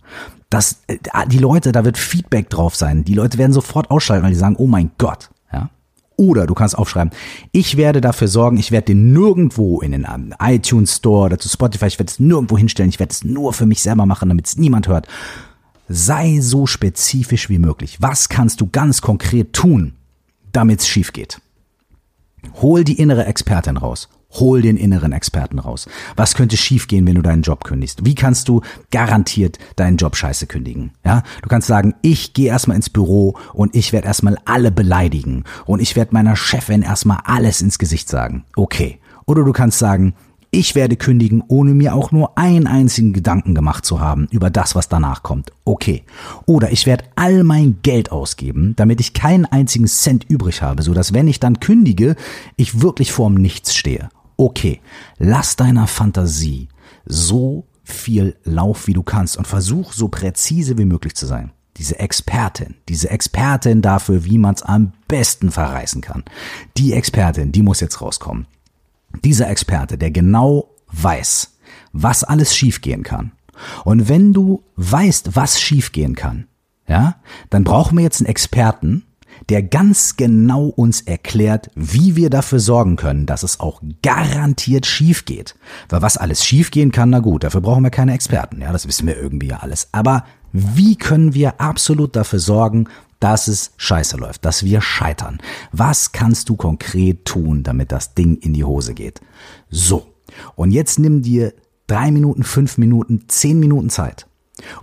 dass 0.50 0.82
äh, 0.88 0.98
die 1.28 1.40
Leute, 1.40 1.72
da 1.72 1.86
wird 1.86 1.98
Feedback 1.98 2.50
drauf 2.50 2.76
sein. 2.76 3.04
Die 3.06 3.14
Leute 3.14 3.38
werden 3.38 3.54
sofort 3.54 3.90
ausschalten, 3.90 4.24
weil 4.24 4.32
die 4.32 4.38
sagen, 4.38 4.58
oh 4.58 4.68
mein 4.68 4.92
Gott, 4.98 5.30
ja. 5.52 5.70
Oder 6.18 6.46
du 6.46 6.54
kannst 6.54 6.78
aufschreiben, 6.78 7.12
ich 7.54 7.78
werde 7.78 8.02
dafür 8.02 8.28
sorgen, 8.28 8.58
ich 8.58 8.72
werde 8.72 8.88
den 8.88 9.14
nirgendwo 9.14 9.80
in 9.80 9.94
den 9.94 10.06
ähm, 10.14 10.34
iTunes 10.40 10.98
Store 10.98 11.28
oder 11.28 11.40
zu 11.40 11.48
Spotify, 11.48 11.86
ich 11.86 11.98
werde 11.98 12.12
es 12.12 12.20
nirgendwo 12.20 12.58
hinstellen, 12.58 12.90
ich 12.90 13.00
werde 13.00 13.12
es 13.12 13.24
nur 13.24 13.54
für 13.54 13.66
mich 13.66 13.82
selber 13.82 14.06
machen, 14.06 14.28
damit 14.28 14.46
es 14.46 14.58
niemand 14.58 14.90
hört. 14.90 15.08
Sei 15.88 16.40
so 16.42 16.68
spezifisch 16.68 17.50
wie 17.50 17.58
möglich. 17.58 17.98
Was 18.02 18.28
kannst 18.30 18.60
du 18.62 18.68
ganz 18.70 19.02
konkret 19.02 19.54
tun, 19.54 19.94
damit 20.52 20.82
es 20.82 20.88
schief 20.88 21.14
geht? 21.14 21.40
Hol 22.62 22.84
die 22.84 23.00
innere 23.00 23.26
Expertin 23.26 23.78
raus. 23.78 24.10
Hol 24.32 24.62
den 24.62 24.78
inneren 24.78 25.12
Experten 25.12 25.58
raus. 25.58 25.88
Was 26.16 26.36
könnte 26.36 26.56
schiefgehen, 26.56 27.08
wenn 27.08 27.16
du 27.16 27.24
deinen 27.24 27.42
Job 27.42 27.64
kündigst? 27.64 28.06
Wie 28.06 28.14
kannst 28.14 28.48
du 28.48 28.62
garantiert 28.92 29.58
deinen 29.76 29.98
Job 29.98 30.16
scheiße 30.16 30.46
kündigen? 30.46 30.92
Ja, 31.04 31.24
du 31.42 31.50
kannst 31.50 31.68
sagen, 31.68 31.96
ich 32.04 32.34
gehe 32.34 32.50
erstmal 32.50 32.76
ins 32.78 32.92
Büro 32.92 33.36
und 33.54 33.76
ich 33.76 33.92
werde 33.92 34.08
erstmal 34.08 34.38
alle 34.46 34.72
beleidigen 34.72 35.46
und 35.66 35.82
ich 35.82 35.96
werde 35.96 36.14
meiner 36.14 36.36
Chefin 36.36 36.84
erstmal 36.84 37.22
alles 37.24 37.62
ins 37.62 37.80
Gesicht 37.80 38.08
sagen. 38.08 38.46
Okay. 38.56 39.00
Oder 39.26 39.44
du 39.44 39.52
kannst 39.52 39.80
sagen, 39.80 40.16
ich 40.52 40.74
werde 40.74 40.96
kündigen, 40.96 41.44
ohne 41.48 41.74
mir 41.74 41.94
auch 41.94 42.12
nur 42.12 42.38
einen 42.38 42.66
einzigen 42.66 43.14
Gedanken 43.14 43.54
gemacht 43.54 43.86
zu 43.86 44.00
haben 44.00 44.28
über 44.32 44.50
das, 44.50 44.74
was 44.74 44.90
danach 44.90 45.22
kommt. 45.22 45.52
Okay. 45.64 46.04
Oder 46.46 46.72
ich 46.72 46.88
werde 46.88 47.06
all 47.16 47.44
mein 47.44 47.78
Geld 47.84 48.12
ausgeben, 48.12 48.74
damit 48.76 49.00
ich 49.00 49.14
keinen 49.14 49.46
einzigen 49.46 49.88
Cent 49.88 50.26
übrig 50.28 50.62
habe, 50.62 50.82
so 50.82 50.94
dass 50.94 51.14
wenn 51.14 51.28
ich 51.28 51.40
dann 51.40 51.60
kündige, 51.60 52.16
ich 52.56 52.82
wirklich 52.82 53.12
vorm 53.12 53.36
Nichts 53.36 53.76
stehe. 53.76 54.10
Okay. 54.38 54.82
Lass 55.18 55.56
deiner 55.56 55.86
Fantasie 55.86 56.70
so 57.06 57.68
viel 57.84 58.36
Lauf, 58.44 58.88
wie 58.88 58.94
du 58.94 59.04
kannst 59.04 59.38
und 59.38 59.46
versuch 59.46 59.94
so 59.94 60.08
präzise 60.08 60.78
wie 60.78 60.86
möglich 60.86 61.16
zu 61.16 61.28
sein. 61.28 61.52
Diese 61.78 62.00
Expertin, 62.00 62.76
diese 62.90 63.10
Expertin 63.10 63.82
dafür, 63.82 64.26
wie 64.26 64.38
man 64.38 64.56
es 64.56 64.64
am 64.64 64.94
besten 65.08 65.52
verreißen 65.52 66.02
kann. 66.02 66.24
Die 66.76 66.94
Expertin, 66.94 67.52
die 67.52 67.62
muss 67.62 67.80
jetzt 67.80 68.02
rauskommen 68.02 68.48
dieser 69.24 69.50
Experte, 69.50 69.98
der 69.98 70.12
genau 70.12 70.76
weiß, 70.92 71.58
was 71.92 72.24
alles 72.24 72.56
schiefgehen 72.56 73.04
kann. 73.04 73.32
Und 73.84 74.08
wenn 74.08 74.34
du 74.34 74.64
weißt, 74.76 75.36
was 75.36 75.60
schiefgehen 75.60 76.16
kann, 76.16 76.48
ja, 76.88 77.16
dann 77.50 77.64
brauchen 77.64 77.98
wir 77.98 78.04
jetzt 78.04 78.22
einen 78.22 78.30
Experten, 78.30 79.04
der 79.48 79.64
ganz 79.64 80.18
genau 80.18 80.66
uns 80.66 81.02
erklärt, 81.02 81.70
wie 81.76 82.16
wir 82.16 82.30
dafür 82.30 82.60
sorgen 82.60 82.96
können, 82.96 83.26
dass 83.26 83.44
es 83.44 83.60
auch 83.60 83.82
garantiert 84.02 84.86
schief 84.86 85.26
geht. 85.26 85.56
Weil 85.88 86.02
was 86.02 86.18
alles 86.18 86.46
schiefgehen 86.46 86.92
kann, 86.92 87.10
na 87.10 87.20
gut, 87.20 87.44
dafür 87.44 87.62
brauchen 87.62 87.84
wir 87.84 87.90
keine 87.90 88.14
Experten. 88.14 88.62
Ja, 88.62 88.72
das 88.72 88.88
wissen 88.88 89.08
wir 89.08 89.18
irgendwie 89.18 89.48
ja 89.48 89.58
alles. 89.58 89.90
Aber 89.92 90.26
wie 90.52 90.96
können 90.96 91.34
wir 91.34 91.62
absolut 91.62 92.16
dafür 92.16 92.40
sorgen, 92.40 92.88
dass 93.20 93.48
es 93.48 93.72
scheiße 93.78 94.18
läuft, 94.18 94.46
dass 94.46 94.64
wir 94.64 94.82
scheitern. 94.82 95.40
Was 95.72 96.12
kannst 96.12 96.50
du 96.50 96.56
konkret 96.56 97.26
tun, 97.26 97.64
damit 97.64 97.92
das 97.92 98.14
Ding 98.14 98.38
in 98.38 98.54
die 98.54 98.64
Hose 98.64 98.94
geht? 98.94 99.22
So. 99.70 100.08
Und 100.56 100.72
jetzt 100.72 101.00
nimm 101.00 101.22
dir 101.22 101.54
drei 101.88 102.12
Minuten, 102.12 102.44
fünf 102.44 102.78
Minuten, 102.78 103.26
zehn 103.28 103.60
Minuten 103.60 103.90
Zeit 103.90 104.28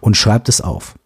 und 0.00 0.16
schreib 0.16 0.48
es 0.48 0.60
auf 0.60 0.96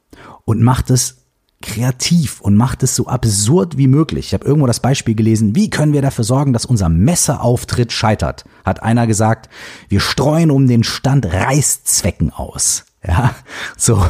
und 0.45 0.63
mach 0.63 0.89
es 0.89 1.17
kreativ 1.63 2.41
und 2.41 2.57
macht 2.57 2.83
es 2.83 2.97
so 2.97 3.07
absurd 3.07 3.77
wie 3.77 3.87
möglich. 3.87 4.27
Ich 4.29 4.35
habe 4.35 4.47
irgendwo 4.47 4.67
das 4.67 4.81
Beispiel 4.81 5.15
gelesen, 5.15 5.55
wie 5.55 5.69
können 5.69 5.93
wir 5.93 6.01
dafür 6.01 6.25
sorgen, 6.25 6.53
dass 6.55 6.65
unser 6.65 6.89
Messeauftritt 6.89 7.93
scheitert? 7.93 8.45
Hat 8.65 8.83
einer 8.83 9.07
gesagt, 9.07 9.51
wir 9.89 10.01
streuen 10.01 10.51
um 10.51 10.67
den 10.67 10.85
Stand 10.85 11.27
Reißzwecken 11.27 12.33
aus. 12.33 12.87
Ja, 13.07 13.35
so. 13.77 14.05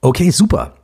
Okay, 0.00 0.30
super. 0.30 0.74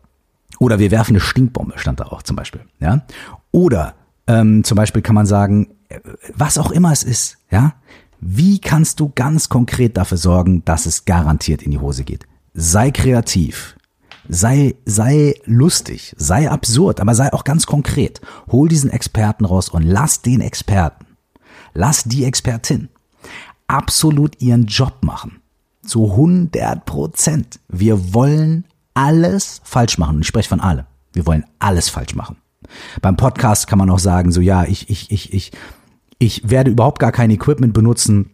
Oder 0.61 0.79
wir 0.79 0.91
werfen 0.91 1.13
eine 1.13 1.21
Stinkbombe, 1.21 1.79
stand 1.79 2.01
da 2.01 2.05
auch 2.05 2.23
zum 2.23 2.37
Beispiel. 2.37 2.61
Ja? 2.81 3.03
Oder 3.51 3.95
ähm, 4.27 4.63
zum 4.63 4.77
Beispiel 4.77 5.03
kann 5.03 5.15
man 5.15 5.27
sagen, 5.27 5.71
äh, 5.89 5.99
was 6.35 6.59
auch 6.59 6.71
immer 6.71 6.93
es 6.93 7.03
ist, 7.03 7.39
ja, 7.51 7.75
wie 8.21 8.61
kannst 8.61 9.01
du 9.01 9.11
ganz 9.15 9.49
konkret 9.49 9.97
dafür 9.97 10.19
sorgen, 10.19 10.63
dass 10.67 10.85
es 10.85 11.07
garantiert 11.07 11.63
in 11.63 11.71
die 11.71 11.79
Hose 11.79 12.05
geht? 12.05 12.27
Sei 12.53 12.91
kreativ, 12.91 13.77
sei, 14.29 14.75
sei 14.85 15.35
lustig, 15.47 16.15
sei 16.19 16.51
absurd, 16.51 17.01
aber 17.01 17.15
sei 17.15 17.33
auch 17.33 17.45
ganz 17.45 17.65
konkret. 17.65 18.21
Hol 18.53 18.69
diesen 18.69 18.91
Experten 18.91 19.47
raus 19.47 19.71
und 19.71 19.83
lass 19.83 20.21
den 20.21 20.43
Experten, 20.43 21.07
lass 21.73 22.05
die 22.05 22.25
Expertin 22.25 22.91
absolut 23.67 24.43
ihren 24.43 24.67
Job 24.67 24.99
machen. 25.01 25.41
Zu 25.83 26.11
100 26.11 26.85
Prozent. 26.85 27.61
Wir 27.69 28.13
wollen 28.13 28.67
alles 29.01 29.63
falsch 29.65 29.97
machen. 29.97 30.17
Und 30.17 30.23
ich 30.23 30.29
spreche 30.29 30.51
von 30.51 30.61
allem. 30.61 30.85
Wir 31.15 31.27
wollen 31.27 31.45
alles 31.59 31.89
falsch 31.89 32.15
machen. 32.15 32.37
Beim 33.01 33.17
Podcast 33.17 33.67
kann 33.67 33.79
man 33.79 33.89
auch 33.89 33.99
sagen, 33.99 34.31
so 34.31 34.43
ja, 34.43 34.65
ich, 34.65 34.91
ich, 34.91 35.11
ich, 35.11 35.33
ich, 35.33 35.53
ich 36.19 36.51
werde 36.51 36.71
überhaupt 36.71 36.99
gar 36.99 37.11
kein 37.11 37.31
Equipment 37.31 37.73
benutzen, 37.73 38.33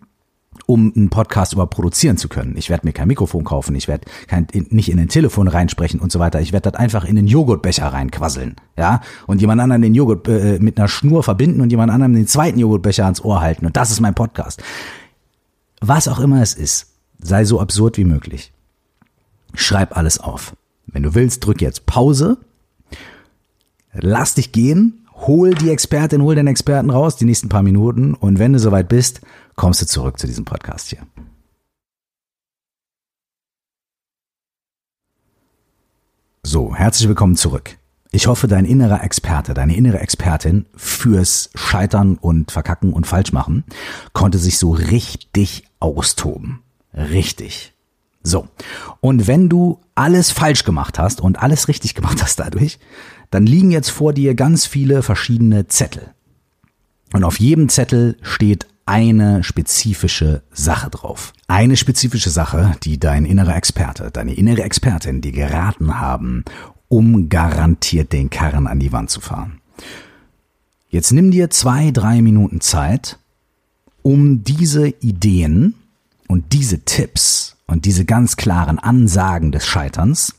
um 0.67 0.93
einen 0.97 1.09
Podcast 1.09 1.53
überhaupt 1.53 1.73
produzieren 1.73 2.17
zu 2.17 2.29
können. 2.29 2.57
Ich 2.57 2.69
werde 2.69 2.85
mir 2.85 2.93
kein 2.93 3.07
Mikrofon 3.07 3.45
kaufen, 3.45 3.77
ich 3.77 3.87
werde 3.87 4.07
kein, 4.27 4.49
nicht 4.71 4.91
in 4.91 4.97
den 4.97 5.09
Telefon 5.09 5.47
reinsprechen 5.47 6.01
und 6.01 6.11
so 6.11 6.19
weiter. 6.19 6.41
Ich 6.41 6.53
werde 6.53 6.73
das 6.73 6.81
einfach 6.81 7.05
in 7.05 7.15
den 7.15 7.29
Joghurtbecher 7.29 7.87
reinquasseln, 7.87 8.57
ja, 8.77 9.03
und 9.29 9.41
jemand 9.41 9.61
anderen 9.61 9.83
den 9.83 9.95
Joghurt 9.95 10.27
äh, 10.27 10.59
mit 10.59 10.79
einer 10.79 10.89
Schnur 10.89 11.23
verbinden 11.23 11.61
und 11.61 11.71
jemand 11.71 11.93
anderem 11.93 12.15
den 12.15 12.27
zweiten 12.27 12.59
Joghurtbecher 12.59 13.05
ans 13.05 13.21
Ohr 13.21 13.41
halten 13.41 13.67
und 13.67 13.77
das 13.77 13.93
ist 13.93 14.01
mein 14.01 14.15
Podcast. 14.15 14.63
Was 15.81 16.09
auch 16.09 16.19
immer 16.19 16.43
es 16.43 16.55
ist, 16.55 16.95
sei 17.21 17.45
so 17.45 17.61
absurd 17.61 17.97
wie 17.99 18.05
möglich. 18.05 18.53
Schreib 19.57 19.97
alles 19.97 20.19
auf. 20.19 20.55
Wenn 20.87 21.03
du 21.03 21.15
willst, 21.15 21.45
drück 21.45 21.61
jetzt 21.61 21.87
Pause, 21.87 22.39
lass 23.93 24.35
dich 24.35 24.53
gehen, 24.53 25.07
hol 25.15 25.55
die 25.55 25.71
Expertin, 25.71 26.23
hol 26.23 26.35
den 26.35 26.47
Experten 26.47 26.91
raus, 26.91 27.17
die 27.17 27.25
nächsten 27.25 27.49
paar 27.49 27.63
Minuten 27.63 28.15
und 28.15 28.39
wenn 28.39 28.53
du 28.53 28.59
soweit 28.59 28.89
bist, 28.89 29.23
kommst 29.57 29.83
du 29.83 29.87
zurück 29.87 30.19
zu 30.19 30.27
diesem 30.27 30.45
Podcast 30.45 30.91
hier. 30.91 31.01
So, 36.43 36.77
herzlich 36.77 37.09
willkommen 37.09 37.35
zurück. 37.35 37.79
Ich 38.13 38.29
hoffe, 38.29 38.47
dein 38.47 38.67
innerer 38.67 39.03
Experte, 39.03 39.53
deine 39.53 39.75
innere 39.75 39.99
Expertin 39.99 40.67
fürs 40.77 41.51
Scheitern 41.55 42.17
und 42.17 42.53
Verkacken 42.53 42.93
und 42.93 43.07
Falschmachen 43.07 43.65
konnte 44.13 44.39
sich 44.39 44.59
so 44.59 44.71
richtig 44.71 45.65
austoben. 45.81 46.63
Richtig. 46.95 47.76
So. 48.27 48.49
Und 49.01 49.29
wenn 49.29 49.49
du 49.49 49.81
alles 49.95 50.33
falsch 50.33 50.65
gemacht 50.65 50.99
hast 50.99 51.21
und 51.21 51.41
alles 51.41 51.69
richtig 51.69 51.95
gemacht 51.95 52.23
hast 52.23 52.41
dadurch, 52.41 52.79
dann 53.31 53.47
liegen 53.47 53.71
jetzt 53.71 53.91
vor 53.91 54.13
dir 54.13 54.35
ganz 54.35 54.67
viele 54.67 55.03
verschiedene 55.03 55.69
Zettel. 55.69 56.11
Und 57.13 57.23
auf 57.23 57.39
jedem 57.39 57.69
Zettel 57.69 58.17
steht 58.23 58.67
eine 58.85 59.45
spezifische 59.45 60.43
Sache 60.53 60.91
drauf. 60.91 61.33
Eine 61.47 61.77
spezifische 61.77 62.31
Sache, 62.31 62.73
die 62.83 62.99
dein 62.99 63.25
innerer 63.25 63.57
Experte, 63.57 64.11
deine 64.11 64.35
innere 64.35 64.63
Expertin 64.63 65.21
dir 65.21 65.33
geraten 65.33 65.99
haben, 65.99 66.45
um 66.89 67.29
garantiert 67.29 68.13
den 68.13 68.31
Karren 68.31 68.67
an 68.67 68.81
die 68.81 68.93
Wand 68.93 69.11
zu 69.11 69.21
fahren. 69.21 69.61
Jetzt 70.89 71.13
nimm 71.13 71.31
dir 71.31 71.51
zwei, 71.51 71.91
drei 71.93 72.23
Minuten 72.23 72.61
Zeit, 72.61 73.19
um 74.03 74.43
diese 74.45 74.89
Ideen 74.89 75.75
und 76.29 76.53
diese 76.53 76.81
Tipps 76.85 77.57
und 77.67 77.85
diese 77.85 78.05
ganz 78.05 78.37
klaren 78.37 78.79
Ansagen 78.79 79.53
des 79.53 79.67
Scheiterns 79.67 80.35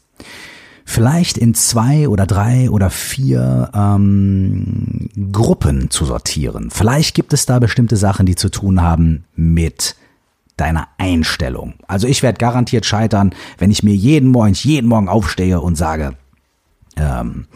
vielleicht 0.87 1.37
in 1.37 1.53
zwei 1.53 2.07
oder 2.07 2.25
drei 2.25 2.69
oder 2.71 2.89
vier 2.89 3.69
ähm, 3.75 5.09
Gruppen 5.33 5.89
zu 5.89 6.05
sortieren. 6.05 6.71
Vielleicht 6.71 7.13
gibt 7.13 7.33
es 7.33 7.45
da 7.45 7.59
bestimmte 7.59 7.97
Sachen, 7.97 8.25
die 8.25 8.35
zu 8.35 8.49
tun 8.49 8.81
haben 8.81 9.25
mit 9.35 9.97
deiner 10.55 10.87
Einstellung. 10.97 11.73
Also 11.87 12.07
ich 12.07 12.23
werde 12.23 12.39
garantiert 12.39 12.85
scheitern, 12.85 13.35
wenn 13.57 13.69
ich 13.69 13.83
mir 13.83 13.93
jeden 13.93 14.31
Morgen, 14.31 14.53
jeden 14.53 14.87
Morgen 14.87 15.09
aufstehe 15.09 15.59
und 15.59 15.75
sage, 15.75 16.13
ähm, 16.95 17.47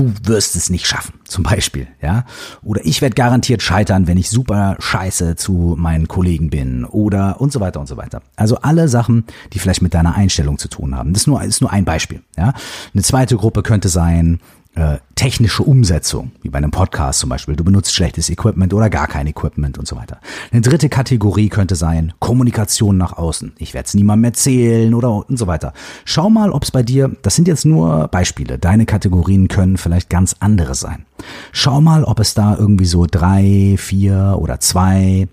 du 0.00 0.14
wirst 0.24 0.56
es 0.56 0.70
nicht 0.70 0.86
schaffen, 0.86 1.14
zum 1.24 1.44
Beispiel, 1.44 1.86
ja. 2.00 2.24
Oder 2.62 2.84
ich 2.84 3.02
werde 3.02 3.14
garantiert 3.14 3.62
scheitern, 3.62 4.06
wenn 4.06 4.16
ich 4.16 4.30
super 4.30 4.76
scheiße 4.78 5.36
zu 5.36 5.74
meinen 5.78 6.08
Kollegen 6.08 6.48
bin 6.48 6.84
oder 6.84 7.40
und 7.40 7.52
so 7.52 7.60
weiter 7.60 7.80
und 7.80 7.86
so 7.86 7.96
weiter. 7.96 8.22
Also 8.36 8.56
alle 8.56 8.88
Sachen, 8.88 9.24
die 9.52 9.58
vielleicht 9.58 9.82
mit 9.82 9.92
deiner 9.92 10.14
Einstellung 10.14 10.58
zu 10.58 10.68
tun 10.68 10.96
haben. 10.96 11.12
Das 11.12 11.22
ist 11.22 11.26
nur, 11.26 11.42
ist 11.42 11.60
nur 11.60 11.70
ein 11.70 11.84
Beispiel, 11.84 12.22
ja. 12.36 12.54
Eine 12.94 13.02
zweite 13.02 13.36
Gruppe 13.36 13.62
könnte 13.62 13.88
sein, 13.88 14.40
äh, 14.74 14.98
technische 15.16 15.62
Umsetzung, 15.64 16.30
wie 16.42 16.48
bei 16.48 16.58
einem 16.58 16.70
Podcast 16.70 17.20
zum 17.20 17.28
Beispiel. 17.28 17.56
Du 17.56 17.64
benutzt 17.64 17.94
schlechtes 17.94 18.30
Equipment 18.30 18.72
oder 18.72 18.88
gar 18.88 19.08
kein 19.08 19.26
Equipment 19.26 19.78
und 19.78 19.86
so 19.86 19.96
weiter. 19.96 20.20
Eine 20.52 20.60
dritte 20.60 20.88
Kategorie 20.88 21.48
könnte 21.48 21.74
sein 21.74 22.12
Kommunikation 22.20 22.96
nach 22.96 23.14
außen. 23.14 23.52
Ich 23.58 23.74
werde 23.74 23.86
es 23.86 23.94
niemandem 23.94 24.26
erzählen 24.26 24.94
oder 24.94 25.28
und 25.28 25.38
so 25.38 25.46
weiter. 25.46 25.72
Schau 26.04 26.30
mal, 26.30 26.52
ob 26.52 26.62
es 26.62 26.70
bei 26.70 26.82
dir, 26.82 27.10
das 27.22 27.34
sind 27.34 27.48
jetzt 27.48 27.64
nur 27.64 28.08
Beispiele, 28.08 28.58
deine 28.58 28.86
Kategorien 28.86 29.48
können 29.48 29.76
vielleicht 29.76 30.08
ganz 30.08 30.36
andere 30.38 30.74
sein. 30.74 31.04
Schau 31.52 31.80
mal, 31.80 32.04
ob 32.04 32.20
es 32.20 32.34
da 32.34 32.56
irgendwie 32.56 32.86
so 32.86 33.06
drei, 33.10 33.74
vier 33.76 34.36
oder 34.38 34.60
zwei 34.60 35.28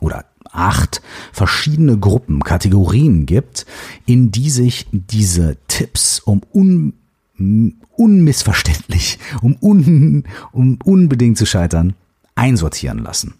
oder 0.00 0.24
acht 0.52 1.02
verschiedene 1.32 1.98
Gruppen, 1.98 2.42
Kategorien 2.42 3.26
gibt, 3.26 3.66
in 4.06 4.30
die 4.30 4.50
sich 4.50 4.86
diese 4.92 5.56
Tipps 5.66 6.20
um 6.20 6.42
un 6.52 6.94
unmissverständlich, 7.38 9.18
um, 9.40 9.56
un, 9.60 10.24
um 10.52 10.78
unbedingt 10.84 11.38
zu 11.38 11.46
scheitern, 11.46 11.94
einsortieren 12.34 12.98
lassen. 12.98 13.34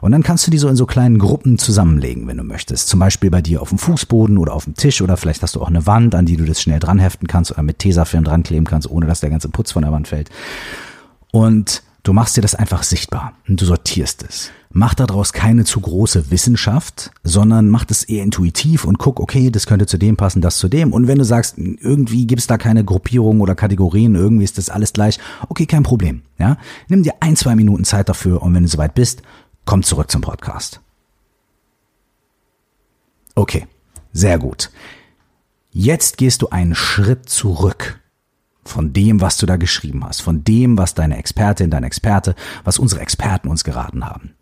Und 0.00 0.12
dann 0.12 0.22
kannst 0.22 0.46
du 0.46 0.50
die 0.50 0.58
so 0.58 0.68
in 0.68 0.76
so 0.76 0.86
kleinen 0.86 1.18
Gruppen 1.18 1.58
zusammenlegen, 1.58 2.26
wenn 2.26 2.38
du 2.38 2.44
möchtest. 2.44 2.88
Zum 2.88 3.00
Beispiel 3.00 3.30
bei 3.30 3.42
dir 3.42 3.60
auf 3.60 3.68
dem 3.68 3.78
Fußboden 3.78 4.38
oder 4.38 4.54
auf 4.54 4.64
dem 4.64 4.74
Tisch 4.74 5.02
oder 5.02 5.16
vielleicht 5.16 5.42
hast 5.42 5.54
du 5.54 5.60
auch 5.60 5.68
eine 5.68 5.86
Wand, 5.86 6.14
an 6.14 6.24
die 6.26 6.36
du 6.36 6.44
das 6.44 6.62
schnell 6.62 6.80
dranheften 6.80 7.28
kannst 7.28 7.50
oder 7.50 7.62
mit 7.62 7.78
Tesafilm 7.78 8.24
dran 8.24 8.42
kleben 8.42 8.64
kannst, 8.64 8.90
ohne 8.90 9.06
dass 9.06 9.20
der 9.20 9.30
ganze 9.30 9.48
Putz 9.48 9.72
von 9.72 9.82
der 9.82 9.92
Wand 9.92 10.08
fällt. 10.08 10.30
Und 11.30 11.82
Du 12.06 12.12
machst 12.12 12.36
dir 12.36 12.40
das 12.40 12.54
einfach 12.54 12.84
sichtbar 12.84 13.32
und 13.48 13.60
du 13.60 13.64
sortierst 13.64 14.22
es. 14.22 14.52
Mach 14.70 14.94
daraus 14.94 15.32
keine 15.32 15.64
zu 15.64 15.80
große 15.80 16.30
Wissenschaft, 16.30 17.10
sondern 17.24 17.68
mach 17.68 17.84
das 17.84 18.04
eher 18.04 18.22
intuitiv 18.22 18.84
und 18.84 18.98
guck, 18.98 19.18
okay, 19.18 19.50
das 19.50 19.66
könnte 19.66 19.86
zu 19.86 19.98
dem 19.98 20.16
passen, 20.16 20.40
das 20.40 20.58
zu 20.58 20.68
dem. 20.68 20.92
Und 20.92 21.08
wenn 21.08 21.18
du 21.18 21.24
sagst, 21.24 21.58
irgendwie 21.58 22.28
gibt 22.28 22.38
es 22.38 22.46
da 22.46 22.58
keine 22.58 22.84
Gruppierung 22.84 23.40
oder 23.40 23.56
Kategorien, 23.56 24.14
irgendwie 24.14 24.44
ist 24.44 24.56
das 24.56 24.70
alles 24.70 24.92
gleich, 24.92 25.18
okay, 25.48 25.66
kein 25.66 25.82
Problem. 25.82 26.22
Ja, 26.38 26.58
nimm 26.86 27.02
dir 27.02 27.14
ein, 27.18 27.34
zwei 27.34 27.56
Minuten 27.56 27.82
Zeit 27.82 28.08
dafür 28.08 28.40
und 28.40 28.54
wenn 28.54 28.62
du 28.62 28.68
soweit 28.68 28.94
bist, 28.94 29.22
komm 29.64 29.82
zurück 29.82 30.08
zum 30.08 30.20
Podcast. 30.20 30.80
Okay, 33.34 33.66
sehr 34.12 34.38
gut. 34.38 34.70
Jetzt 35.72 36.18
gehst 36.18 36.40
du 36.42 36.50
einen 36.50 36.76
Schritt 36.76 37.28
zurück 37.28 37.98
von 38.68 38.92
dem, 38.92 39.20
was 39.20 39.36
du 39.36 39.46
da 39.46 39.56
geschrieben 39.56 40.04
hast, 40.04 40.22
von 40.22 40.44
dem, 40.44 40.78
was 40.78 40.94
deine 40.94 41.18
Expertin, 41.18 41.70
dein 41.70 41.84
Experte, 41.84 42.34
was 42.64 42.78
unsere 42.78 43.00
Experten 43.00 43.48
uns 43.48 43.64
geraten 43.64 44.04
haben. 44.04 44.34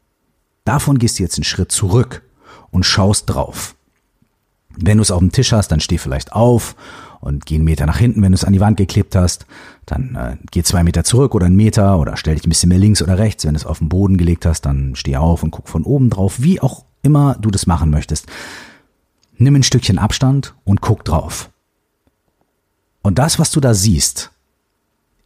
Davon 0.64 0.98
gehst 0.98 1.18
du 1.18 1.22
jetzt 1.22 1.36
einen 1.36 1.44
Schritt 1.44 1.72
zurück 1.72 2.22
und 2.70 2.84
schaust 2.84 3.30
drauf. 3.30 3.76
Wenn 4.76 4.98
du 4.98 5.02
es 5.02 5.10
auf 5.10 5.20
dem 5.20 5.32
Tisch 5.32 5.52
hast, 5.52 5.68
dann 5.68 5.80
steh 5.80 5.98
vielleicht 5.98 6.32
auf 6.32 6.74
und 7.20 7.46
geh 7.46 7.54
einen 7.56 7.64
Meter 7.64 7.86
nach 7.86 7.98
hinten. 7.98 8.22
Wenn 8.22 8.32
du 8.32 8.36
es 8.36 8.44
an 8.44 8.52
die 8.52 8.60
Wand 8.60 8.76
geklebt 8.76 9.14
hast, 9.14 9.46
dann 9.86 10.14
äh, 10.16 10.36
geh 10.50 10.62
zwei 10.62 10.82
Meter 10.82 11.04
zurück 11.04 11.34
oder 11.34 11.46
einen 11.46 11.56
Meter 11.56 11.98
oder 11.98 12.16
stell 12.16 12.34
dich 12.34 12.46
ein 12.46 12.48
bisschen 12.48 12.70
mehr 12.70 12.78
links 12.78 13.02
oder 13.02 13.18
rechts. 13.18 13.44
Wenn 13.44 13.54
du 13.54 13.58
es 13.58 13.66
auf 13.66 13.78
den 13.78 13.88
Boden 13.88 14.18
gelegt 14.18 14.46
hast, 14.46 14.62
dann 14.62 14.96
steh 14.96 15.16
auf 15.16 15.42
und 15.42 15.52
guck 15.52 15.68
von 15.68 15.84
oben 15.84 16.10
drauf, 16.10 16.42
wie 16.42 16.60
auch 16.60 16.84
immer 17.02 17.36
du 17.40 17.50
das 17.50 17.66
machen 17.66 17.90
möchtest. 17.90 18.26
Nimm 19.36 19.54
ein 19.54 19.62
Stückchen 19.62 19.98
Abstand 19.98 20.54
und 20.64 20.80
guck 20.80 21.04
drauf. 21.04 21.50
Und 23.04 23.18
das, 23.18 23.38
was 23.38 23.52
du 23.52 23.60
da 23.60 23.74
siehst, 23.74 24.32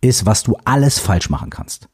ist, 0.01 0.27
was 0.27 0.43
du 0.43 0.57
alles 0.65 0.99
falsch 0.99 1.31
machen 1.31 1.49
kannst. 1.49 1.89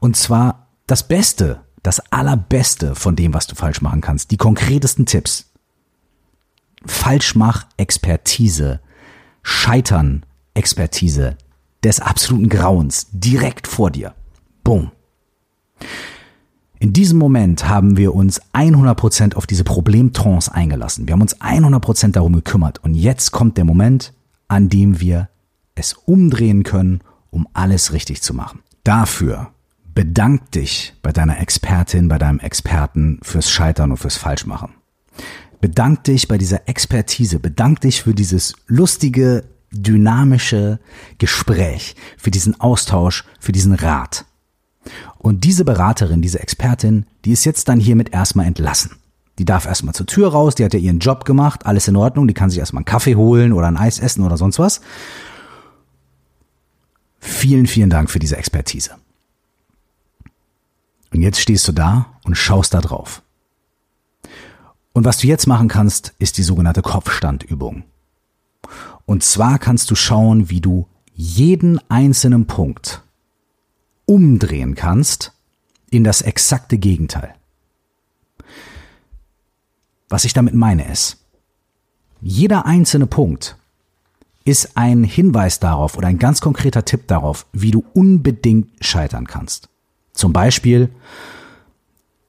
Und 0.00 0.16
zwar 0.16 0.68
das 0.86 1.06
Beste, 1.06 1.60
das 1.82 2.00
Allerbeste 2.10 2.94
von 2.94 3.16
dem, 3.16 3.34
was 3.34 3.46
du 3.46 3.54
falsch 3.54 3.82
machen 3.82 4.00
kannst. 4.00 4.30
Die 4.30 4.38
konkretesten 4.38 5.04
Tipps. 5.04 5.52
Falschmach-Expertise, 6.86 8.80
Scheitern-Expertise 9.42 11.36
des 11.84 12.00
absoluten 12.00 12.48
Grauens 12.48 13.08
direkt 13.12 13.66
vor 13.66 13.90
dir. 13.90 14.14
Boom. 14.64 14.90
In 16.78 16.94
diesem 16.94 17.18
Moment 17.18 17.68
haben 17.68 17.98
wir 17.98 18.14
uns 18.14 18.40
100% 18.54 19.34
auf 19.34 19.46
diese 19.46 19.64
Problemtrance 19.64 20.52
eingelassen. 20.52 21.06
Wir 21.06 21.12
haben 21.12 21.22
uns 21.22 21.40
100% 21.40 22.12
darum 22.12 22.32
gekümmert. 22.32 22.82
Und 22.82 22.94
jetzt 22.94 23.32
kommt 23.32 23.58
der 23.58 23.64
Moment, 23.64 24.14
an 24.48 24.68
dem 24.68 25.00
wir 25.00 25.28
es 25.74 25.92
umdrehen 25.92 26.62
können, 26.62 27.00
um 27.30 27.46
alles 27.52 27.92
richtig 27.92 28.22
zu 28.22 28.34
machen. 28.34 28.62
Dafür 28.84 29.52
bedank 29.94 30.50
dich 30.52 30.94
bei 31.02 31.12
deiner 31.12 31.40
Expertin, 31.40 32.08
bei 32.08 32.18
deinem 32.18 32.38
Experten 32.38 33.18
fürs 33.22 33.50
Scheitern 33.50 33.90
und 33.90 33.96
fürs 33.96 34.16
Falschmachen. 34.16 34.74
Bedank 35.60 36.04
dich 36.04 36.28
bei 36.28 36.38
dieser 36.38 36.68
Expertise, 36.68 37.38
bedank 37.38 37.80
dich 37.80 38.02
für 38.02 38.14
dieses 38.14 38.54
lustige, 38.66 39.44
dynamische 39.70 40.78
Gespräch, 41.18 41.96
für 42.16 42.30
diesen 42.30 42.60
Austausch, 42.60 43.24
für 43.40 43.52
diesen 43.52 43.72
Rat. 43.72 44.26
Und 45.18 45.44
diese 45.44 45.64
Beraterin, 45.64 46.22
diese 46.22 46.40
Expertin, 46.40 47.06
die 47.24 47.32
ist 47.32 47.44
jetzt 47.44 47.68
dann 47.68 47.80
hiermit 47.80 48.12
erstmal 48.12 48.46
entlassen. 48.46 48.92
Die 49.38 49.44
darf 49.44 49.66
erstmal 49.66 49.94
zur 49.94 50.06
Tür 50.06 50.28
raus, 50.28 50.54
die 50.54 50.64
hat 50.64 50.72
ja 50.72 50.80
ihren 50.80 50.98
Job 50.98 51.24
gemacht, 51.24 51.66
alles 51.66 51.88
in 51.88 51.96
Ordnung, 51.96 52.26
die 52.26 52.34
kann 52.34 52.50
sich 52.50 52.58
erstmal 52.58 52.80
einen 52.80 52.86
Kaffee 52.86 53.16
holen 53.16 53.52
oder 53.52 53.66
ein 53.66 53.76
Eis 53.76 53.98
essen 53.98 54.24
oder 54.24 54.36
sonst 54.36 54.58
was. 54.58 54.80
Vielen, 57.20 57.66
vielen 57.66 57.90
Dank 57.90 58.10
für 58.10 58.18
diese 58.18 58.36
Expertise. 58.36 58.92
Und 61.12 61.22
jetzt 61.22 61.40
stehst 61.40 61.66
du 61.68 61.72
da 61.72 62.06
und 62.24 62.36
schaust 62.36 62.74
da 62.74 62.80
drauf. 62.80 63.22
Und 64.92 65.04
was 65.04 65.18
du 65.18 65.26
jetzt 65.26 65.46
machen 65.46 65.68
kannst, 65.68 66.14
ist 66.18 66.38
die 66.38 66.42
sogenannte 66.42 66.82
Kopfstandübung. 66.82 67.84
Und 69.04 69.22
zwar 69.22 69.58
kannst 69.58 69.90
du 69.90 69.94
schauen, 69.94 70.50
wie 70.50 70.60
du 70.60 70.88
jeden 71.14 71.78
einzelnen 71.90 72.46
Punkt 72.46 73.02
umdrehen 74.06 74.74
kannst 74.74 75.32
in 75.90 76.04
das 76.04 76.22
exakte 76.22 76.78
Gegenteil. 76.78 77.35
Was 80.08 80.24
ich 80.24 80.32
damit 80.32 80.54
meine 80.54 80.90
ist, 80.90 81.18
jeder 82.20 82.66
einzelne 82.66 83.06
Punkt 83.06 83.56
ist 84.44 84.76
ein 84.76 85.02
Hinweis 85.02 85.58
darauf 85.58 85.98
oder 85.98 86.06
ein 86.06 86.18
ganz 86.18 86.40
konkreter 86.40 86.84
Tipp 86.84 87.08
darauf, 87.08 87.46
wie 87.52 87.72
du 87.72 87.84
unbedingt 87.94 88.68
scheitern 88.80 89.26
kannst. 89.26 89.68
Zum 90.12 90.32
Beispiel, 90.32 90.90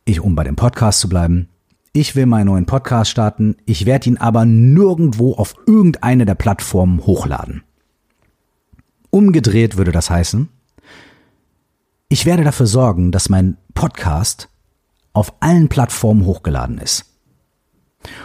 ich, 0.04 0.20
um 0.20 0.36
bei 0.36 0.44
dem 0.44 0.56
Podcast 0.56 1.00
zu 1.00 1.10
bleiben, 1.10 1.48
ich 1.94 2.16
will 2.16 2.26
meinen 2.26 2.48
neuen 2.48 2.66
Podcast 2.66 3.12
starten, 3.12 3.56
ich 3.66 3.86
werde 3.86 4.10
ihn 4.10 4.18
aber 4.18 4.46
nirgendwo 4.46 5.34
auf 5.36 5.54
irgendeine 5.68 6.26
der 6.26 6.36
Plattformen 6.36 7.06
hochladen. 7.06 7.64
Umgedreht 9.12 9.78
würde 9.78 9.92
das 9.92 10.10
heißen, 10.10 10.50
ich 12.10 12.26
werde 12.26 12.44
dafür 12.44 12.68
sorgen, 12.68 13.12
dass 13.12 13.30
mein 13.30 13.58
Podcast 13.74 14.50
auf 15.14 15.34
allen 15.40 15.70
Plattformen 15.70 16.26
hochgeladen 16.26 16.78
ist. 16.78 17.17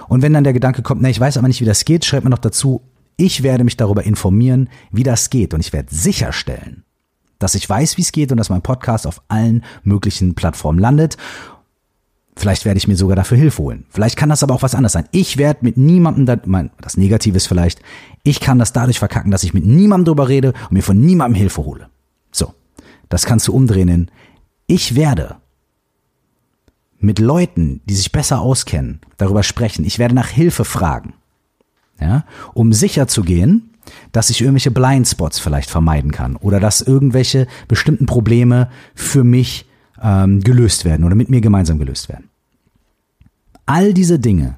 Und 0.08 0.22
wenn 0.22 0.32
dann 0.32 0.44
der 0.44 0.52
Gedanke 0.52 0.82
kommt, 0.82 1.02
na, 1.02 1.08
ich 1.08 1.20
weiß 1.20 1.37
aber 1.37 1.48
nicht, 1.48 1.61
wie 1.61 1.66
das 1.66 1.85
geht, 1.85 2.04
schreibt 2.04 2.24
mir 2.24 2.30
noch 2.30 2.38
dazu, 2.38 2.82
ich 3.16 3.42
werde 3.42 3.64
mich 3.64 3.76
darüber 3.76 4.04
informieren, 4.04 4.68
wie 4.90 5.02
das 5.02 5.30
geht 5.30 5.54
und 5.54 5.61
ich 5.61 5.72
werde 5.72 5.94
sicherstellen, 5.94 6.85
dass 7.38 7.54
ich 7.54 7.68
weiß, 7.68 7.96
wie 7.96 8.02
es 8.02 8.12
geht 8.12 8.30
und 8.30 8.38
dass 8.38 8.50
mein 8.50 8.62
Podcast 8.62 9.06
auf 9.06 9.22
allen 9.28 9.64
möglichen 9.82 10.35
Plattformen 10.35 10.78
landet. 10.78 11.16
Vielleicht 12.35 12.64
werde 12.64 12.78
ich 12.78 12.88
mir 12.88 12.96
sogar 12.96 13.16
dafür 13.16 13.37
Hilfe 13.37 13.62
holen. 13.62 13.85
Vielleicht 13.90 14.16
kann 14.16 14.30
das 14.30 14.42
aber 14.42 14.54
auch 14.54 14.62
was 14.62 14.74
anderes 14.74 14.92
sein. 14.92 15.08
Ich 15.12 15.37
werde 15.37 15.61
mit 15.62 15.76
niemandem, 15.76 16.24
da, 16.24 16.37
mein, 16.46 16.70
das 16.80 16.96
Negative 16.96 17.37
ist 17.37 17.46
vielleicht, 17.46 17.80
ich 18.22 18.40
kann 18.40 18.58
das 18.58 18.72
dadurch 18.72 18.98
verkacken, 18.98 19.30
dass 19.30 19.44
ich 19.44 19.52
mit 19.52 19.66
niemandem 19.66 20.06
darüber 20.06 20.28
rede 20.28 20.54
und 20.68 20.72
mir 20.72 20.82
von 20.82 20.98
niemandem 20.98 21.38
Hilfe 21.38 21.64
hole. 21.64 21.88
So, 22.30 22.54
das 23.11 23.26
kannst 23.26 23.48
du 23.48 23.52
umdrehen 23.52 23.88
in, 23.88 24.11
ich 24.66 24.94
werde 24.94 25.37
mit 27.02 27.18
Leuten, 27.18 27.80
die 27.86 27.94
sich 27.94 28.12
besser 28.12 28.40
auskennen, 28.40 29.00
darüber 29.16 29.42
sprechen. 29.42 29.84
Ich 29.84 29.98
werde 29.98 30.14
nach 30.14 30.28
Hilfe 30.28 30.64
fragen, 30.64 31.14
ja, 32.00 32.24
um 32.54 32.72
sicher 32.72 33.08
zu 33.08 33.22
gehen, 33.22 33.70
dass 34.12 34.30
ich 34.30 34.40
irgendwelche 34.40 34.70
Blindspots 34.70 35.38
vielleicht 35.38 35.70
vermeiden 35.70 36.12
kann 36.12 36.36
oder 36.36 36.60
dass 36.60 36.80
irgendwelche 36.80 37.46
bestimmten 37.68 38.06
Probleme 38.06 38.70
für 38.94 39.24
mich 39.24 39.66
ähm, 40.00 40.40
gelöst 40.40 40.84
werden 40.84 41.04
oder 41.04 41.14
mit 41.14 41.30
mir 41.30 41.40
gemeinsam 41.40 41.78
gelöst 41.78 42.08
werden. 42.08 42.28
All 43.66 43.92
diese 43.94 44.18
Dinge, 44.18 44.56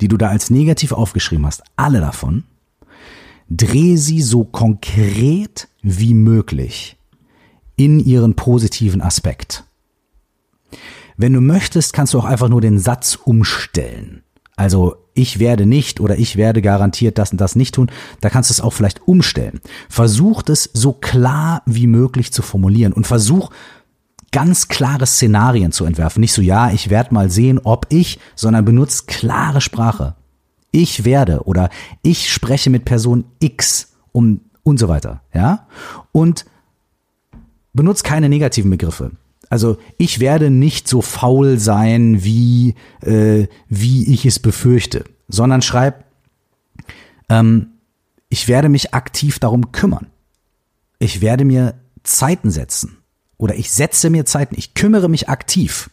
die 0.00 0.08
du 0.08 0.16
da 0.16 0.28
als 0.28 0.50
negativ 0.50 0.92
aufgeschrieben 0.92 1.46
hast, 1.46 1.62
alle 1.76 2.00
davon, 2.00 2.44
dreh 3.48 3.96
sie 3.96 4.22
so 4.22 4.44
konkret 4.44 5.68
wie 5.82 6.14
möglich 6.14 6.96
in 7.76 8.00
ihren 8.00 8.34
positiven 8.34 9.00
Aspekt. 9.00 9.64
Wenn 11.22 11.34
du 11.34 11.40
möchtest, 11.40 11.92
kannst 11.92 12.14
du 12.14 12.18
auch 12.18 12.24
einfach 12.24 12.48
nur 12.48 12.60
den 12.60 12.80
Satz 12.80 13.14
umstellen. 13.14 14.24
Also 14.56 14.96
ich 15.14 15.38
werde 15.38 15.66
nicht 15.66 16.00
oder 16.00 16.18
ich 16.18 16.34
werde 16.34 16.60
garantiert 16.62 17.16
das 17.16 17.30
und 17.30 17.40
das 17.40 17.54
nicht 17.54 17.76
tun. 17.76 17.92
Da 18.20 18.28
kannst 18.28 18.50
du 18.50 18.54
es 18.54 18.60
auch 18.60 18.72
vielleicht 18.72 19.06
umstellen. 19.06 19.60
Versuch 19.88 20.42
es 20.48 20.68
so 20.72 20.92
klar 20.92 21.62
wie 21.64 21.86
möglich 21.86 22.32
zu 22.32 22.42
formulieren 22.42 22.92
und 22.92 23.06
versuch 23.06 23.50
ganz 24.32 24.66
klare 24.66 25.06
Szenarien 25.06 25.70
zu 25.70 25.84
entwerfen. 25.84 26.22
Nicht 26.22 26.32
so, 26.32 26.42
ja, 26.42 26.72
ich 26.72 26.90
werde 26.90 27.14
mal 27.14 27.30
sehen, 27.30 27.60
ob 27.62 27.86
ich, 27.90 28.18
sondern 28.34 28.64
benutzt 28.64 29.06
klare 29.06 29.60
Sprache. 29.60 30.16
Ich 30.72 31.04
werde 31.04 31.44
oder 31.44 31.70
ich 32.02 32.32
spreche 32.32 32.68
mit 32.68 32.84
Person 32.84 33.26
X 33.38 33.92
um 34.10 34.40
und 34.64 34.78
so 34.80 34.88
weiter, 34.88 35.22
ja? 35.32 35.68
Und 36.10 36.46
benutzt 37.72 38.02
keine 38.02 38.28
negativen 38.28 38.72
Begriffe. 38.72 39.12
Also 39.52 39.76
ich 39.98 40.18
werde 40.18 40.48
nicht 40.48 40.88
so 40.88 41.02
faul 41.02 41.58
sein, 41.58 42.24
wie, 42.24 42.74
äh, 43.02 43.48
wie 43.68 44.10
ich 44.10 44.24
es 44.24 44.38
befürchte, 44.38 45.04
sondern 45.28 45.60
schreib, 45.60 46.06
ähm, 47.28 47.72
ich 48.30 48.48
werde 48.48 48.70
mich 48.70 48.94
aktiv 48.94 49.40
darum 49.40 49.70
kümmern. 49.70 50.06
Ich 50.98 51.20
werde 51.20 51.44
mir 51.44 51.74
Zeiten 52.02 52.50
setzen. 52.50 52.96
Oder 53.36 53.54
ich 53.54 53.70
setze 53.70 54.08
mir 54.08 54.24
Zeiten. 54.24 54.54
Ich 54.56 54.72
kümmere 54.72 55.10
mich 55.10 55.28
aktiv. 55.28 55.90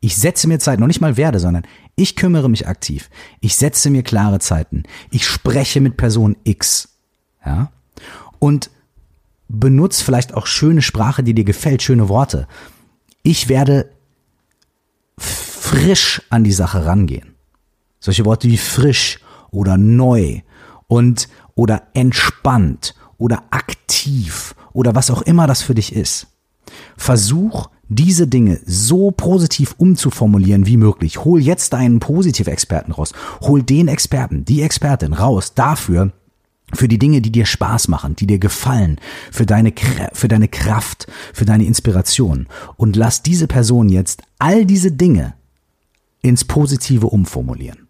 Ich 0.00 0.16
setze 0.16 0.48
mir 0.48 0.58
Zeiten, 0.58 0.80
noch 0.80 0.86
nicht 0.86 1.02
mal 1.02 1.18
werde, 1.18 1.40
sondern 1.40 1.66
ich 1.96 2.16
kümmere 2.16 2.48
mich 2.48 2.66
aktiv. 2.66 3.10
Ich 3.40 3.56
setze 3.56 3.90
mir 3.90 4.02
klare 4.02 4.38
Zeiten. 4.38 4.84
Ich 5.10 5.26
spreche 5.26 5.82
mit 5.82 5.98
Person 5.98 6.34
X. 6.44 6.96
Ja? 7.44 7.72
Und 8.38 8.70
benutz 9.60 10.00
vielleicht 10.00 10.34
auch 10.34 10.46
schöne 10.46 10.82
Sprache, 10.82 11.22
die 11.22 11.34
dir 11.34 11.44
gefällt, 11.44 11.82
schöne 11.82 12.08
Worte. 12.08 12.46
Ich 13.22 13.48
werde 13.48 13.90
frisch 15.18 16.22
an 16.30 16.44
die 16.44 16.52
Sache 16.52 16.84
rangehen. 16.86 17.34
Solche 18.00 18.24
Worte 18.24 18.48
wie 18.48 18.58
frisch 18.58 19.20
oder 19.50 19.76
neu 19.76 20.40
und 20.88 21.28
oder 21.54 21.84
entspannt 21.94 22.94
oder 23.16 23.44
aktiv 23.50 24.54
oder 24.72 24.94
was 24.94 25.10
auch 25.10 25.22
immer 25.22 25.46
das 25.46 25.62
für 25.62 25.74
dich 25.74 25.94
ist. 25.94 26.26
Versuch 26.96 27.68
diese 27.88 28.26
Dinge 28.26 28.60
so 28.66 29.10
positiv 29.10 29.74
umzuformulieren 29.78 30.66
wie 30.66 30.76
möglich. 30.76 31.24
Hol 31.24 31.40
jetzt 31.40 31.72
deinen 31.72 32.00
Positiv-Experten 32.00 32.92
raus. 32.92 33.12
Hol 33.42 33.62
den 33.62 33.88
Experten, 33.88 34.44
die 34.44 34.62
Expertin 34.62 35.12
raus 35.12 35.54
dafür, 35.54 36.12
für 36.72 36.88
die 36.88 36.98
Dinge, 36.98 37.20
die 37.20 37.30
dir 37.30 37.46
Spaß 37.46 37.88
machen, 37.88 38.16
die 38.16 38.26
dir 38.26 38.38
gefallen, 38.38 38.98
für 39.30 39.46
deine, 39.46 39.72
für 40.12 40.28
deine 40.28 40.48
Kraft, 40.48 41.06
für 41.32 41.44
deine 41.44 41.64
Inspiration. 41.64 42.46
Und 42.76 42.96
lass 42.96 43.22
diese 43.22 43.46
Person 43.46 43.88
jetzt 43.88 44.22
all 44.38 44.64
diese 44.64 44.90
Dinge 44.90 45.34
ins 46.22 46.44
Positive 46.44 47.06
umformulieren. 47.06 47.86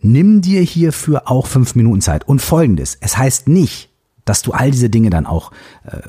Nimm 0.00 0.40
dir 0.40 0.62
hierfür 0.62 1.30
auch 1.30 1.46
fünf 1.46 1.74
Minuten 1.74 2.00
Zeit. 2.00 2.26
Und 2.26 2.40
folgendes, 2.40 2.96
es 3.00 3.16
heißt 3.16 3.48
nicht, 3.48 3.90
dass 4.24 4.42
du 4.42 4.52
all 4.52 4.70
diese 4.70 4.90
Dinge 4.90 5.10
dann 5.10 5.26
auch 5.26 5.52
äh, 5.84 6.00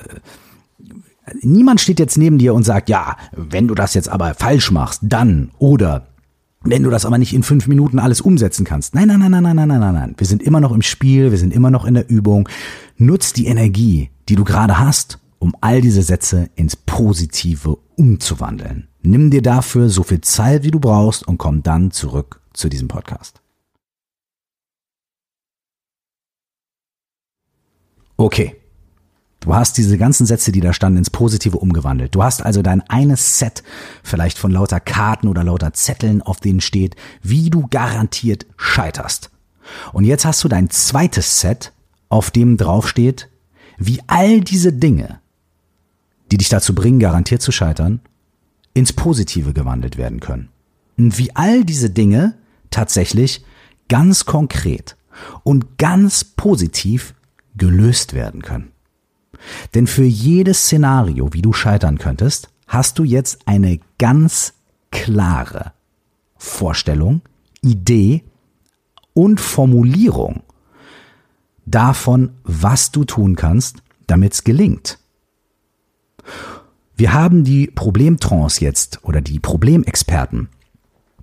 Niemand 1.41 1.79
steht 1.79 1.99
jetzt 1.99 2.17
neben 2.17 2.37
dir 2.37 2.53
und 2.53 2.63
sagt, 2.63 2.89
ja, 2.89 3.15
wenn 3.31 3.67
du 3.67 3.75
das 3.75 3.93
jetzt 3.93 4.09
aber 4.09 4.33
falsch 4.33 4.71
machst, 4.71 5.01
dann 5.03 5.51
oder 5.57 6.07
wenn 6.63 6.83
du 6.83 6.89
das 6.89 7.05
aber 7.05 7.17
nicht 7.17 7.33
in 7.33 7.43
fünf 7.43 7.67
Minuten 7.67 7.99
alles 7.99 8.21
umsetzen 8.21 8.65
kannst. 8.65 8.95
Nein, 8.95 9.07
nein, 9.07 9.19
nein, 9.19 9.31
nein, 9.31 9.43
nein, 9.43 9.55
nein, 9.55 9.79
nein, 9.79 9.93
nein. 9.93 10.15
Wir 10.17 10.27
sind 10.27 10.41
immer 10.41 10.59
noch 10.59 10.71
im 10.71 10.81
Spiel, 10.81 11.31
wir 11.31 11.37
sind 11.37 11.53
immer 11.53 11.69
noch 11.69 11.85
in 11.85 11.93
der 11.93 12.09
Übung. 12.09 12.47
Nutz 12.97 13.33
die 13.33 13.47
Energie, 13.47 14.09
die 14.29 14.35
du 14.35 14.43
gerade 14.43 14.79
hast, 14.79 15.19
um 15.39 15.53
all 15.61 15.81
diese 15.81 16.01
Sätze 16.01 16.49
ins 16.55 16.75
Positive 16.75 17.77
umzuwandeln. 17.95 18.87
Nimm 19.01 19.29
dir 19.29 19.41
dafür 19.41 19.89
so 19.89 20.03
viel 20.03 20.21
Zeit, 20.21 20.63
wie 20.63 20.71
du 20.71 20.79
brauchst 20.79 21.27
und 21.27 21.37
komm 21.37 21.63
dann 21.63 21.91
zurück 21.91 22.39
zu 22.53 22.69
diesem 22.69 22.87
Podcast. 22.87 23.41
Okay. 28.15 28.55
Du 29.43 29.53
hast 29.53 29.77
diese 29.77 29.97
ganzen 29.97 30.25
Sätze, 30.25 30.53
die 30.53 30.61
da 30.61 30.71
standen, 30.71 30.99
ins 30.99 31.09
Positive 31.09 31.57
umgewandelt. 31.57 32.15
Du 32.15 32.23
hast 32.23 32.41
also 32.41 32.61
dein 32.61 32.79
eines 32.89 33.39
Set 33.39 33.61
vielleicht 34.01 34.37
von 34.37 34.51
lauter 34.51 34.79
Karten 34.79 35.27
oder 35.27 35.43
lauter 35.43 35.73
Zetteln, 35.73 36.21
auf 36.21 36.39
denen 36.39 36.61
steht, 36.61 36.95
wie 37.21 37.49
du 37.49 37.67
garantiert 37.67 38.45
scheiterst. 38.55 39.31
Und 39.91 40.05
jetzt 40.05 40.23
hast 40.23 40.45
du 40.45 40.47
dein 40.47 40.69
zweites 40.69 41.41
Set, 41.41 41.73
auf 42.07 42.31
dem 42.31 42.55
drauf 42.55 42.87
steht, 42.87 43.27
wie 43.77 43.99
all 44.07 44.39
diese 44.39 44.71
Dinge, 44.71 45.19
die 46.31 46.37
dich 46.37 46.47
dazu 46.47 46.73
bringen, 46.73 47.01
garantiert 47.01 47.41
zu 47.41 47.51
scheitern, 47.51 47.99
ins 48.73 48.93
Positive 48.93 49.51
gewandelt 49.51 49.97
werden 49.97 50.21
können. 50.21 50.47
Und 50.97 51.17
wie 51.17 51.35
all 51.35 51.65
diese 51.65 51.89
Dinge 51.89 52.35
tatsächlich 52.69 53.43
ganz 53.89 54.23
konkret 54.23 54.95
und 55.43 55.77
ganz 55.77 56.23
positiv 56.23 57.13
gelöst 57.57 58.13
werden 58.13 58.41
können. 58.41 58.72
Denn 59.73 59.87
für 59.87 60.03
jedes 60.03 60.63
Szenario, 60.63 61.33
wie 61.33 61.41
du 61.41 61.53
scheitern 61.53 61.97
könntest, 61.97 62.49
hast 62.67 62.99
du 62.99 63.03
jetzt 63.03 63.39
eine 63.47 63.79
ganz 63.97 64.53
klare 64.91 65.73
Vorstellung, 66.37 67.21
Idee 67.61 68.23
und 69.13 69.39
Formulierung 69.39 70.43
davon, 71.65 72.31
was 72.43 72.91
du 72.91 73.05
tun 73.05 73.35
kannst, 73.35 73.83
damit 74.07 74.33
es 74.33 74.43
gelingt. 74.43 74.99
Wir 76.95 77.13
haben 77.13 77.43
die 77.43 77.67
Problemtrance 77.67 78.63
jetzt 78.63 78.99
oder 79.03 79.21
die 79.21 79.39
Problemexperten 79.39 80.49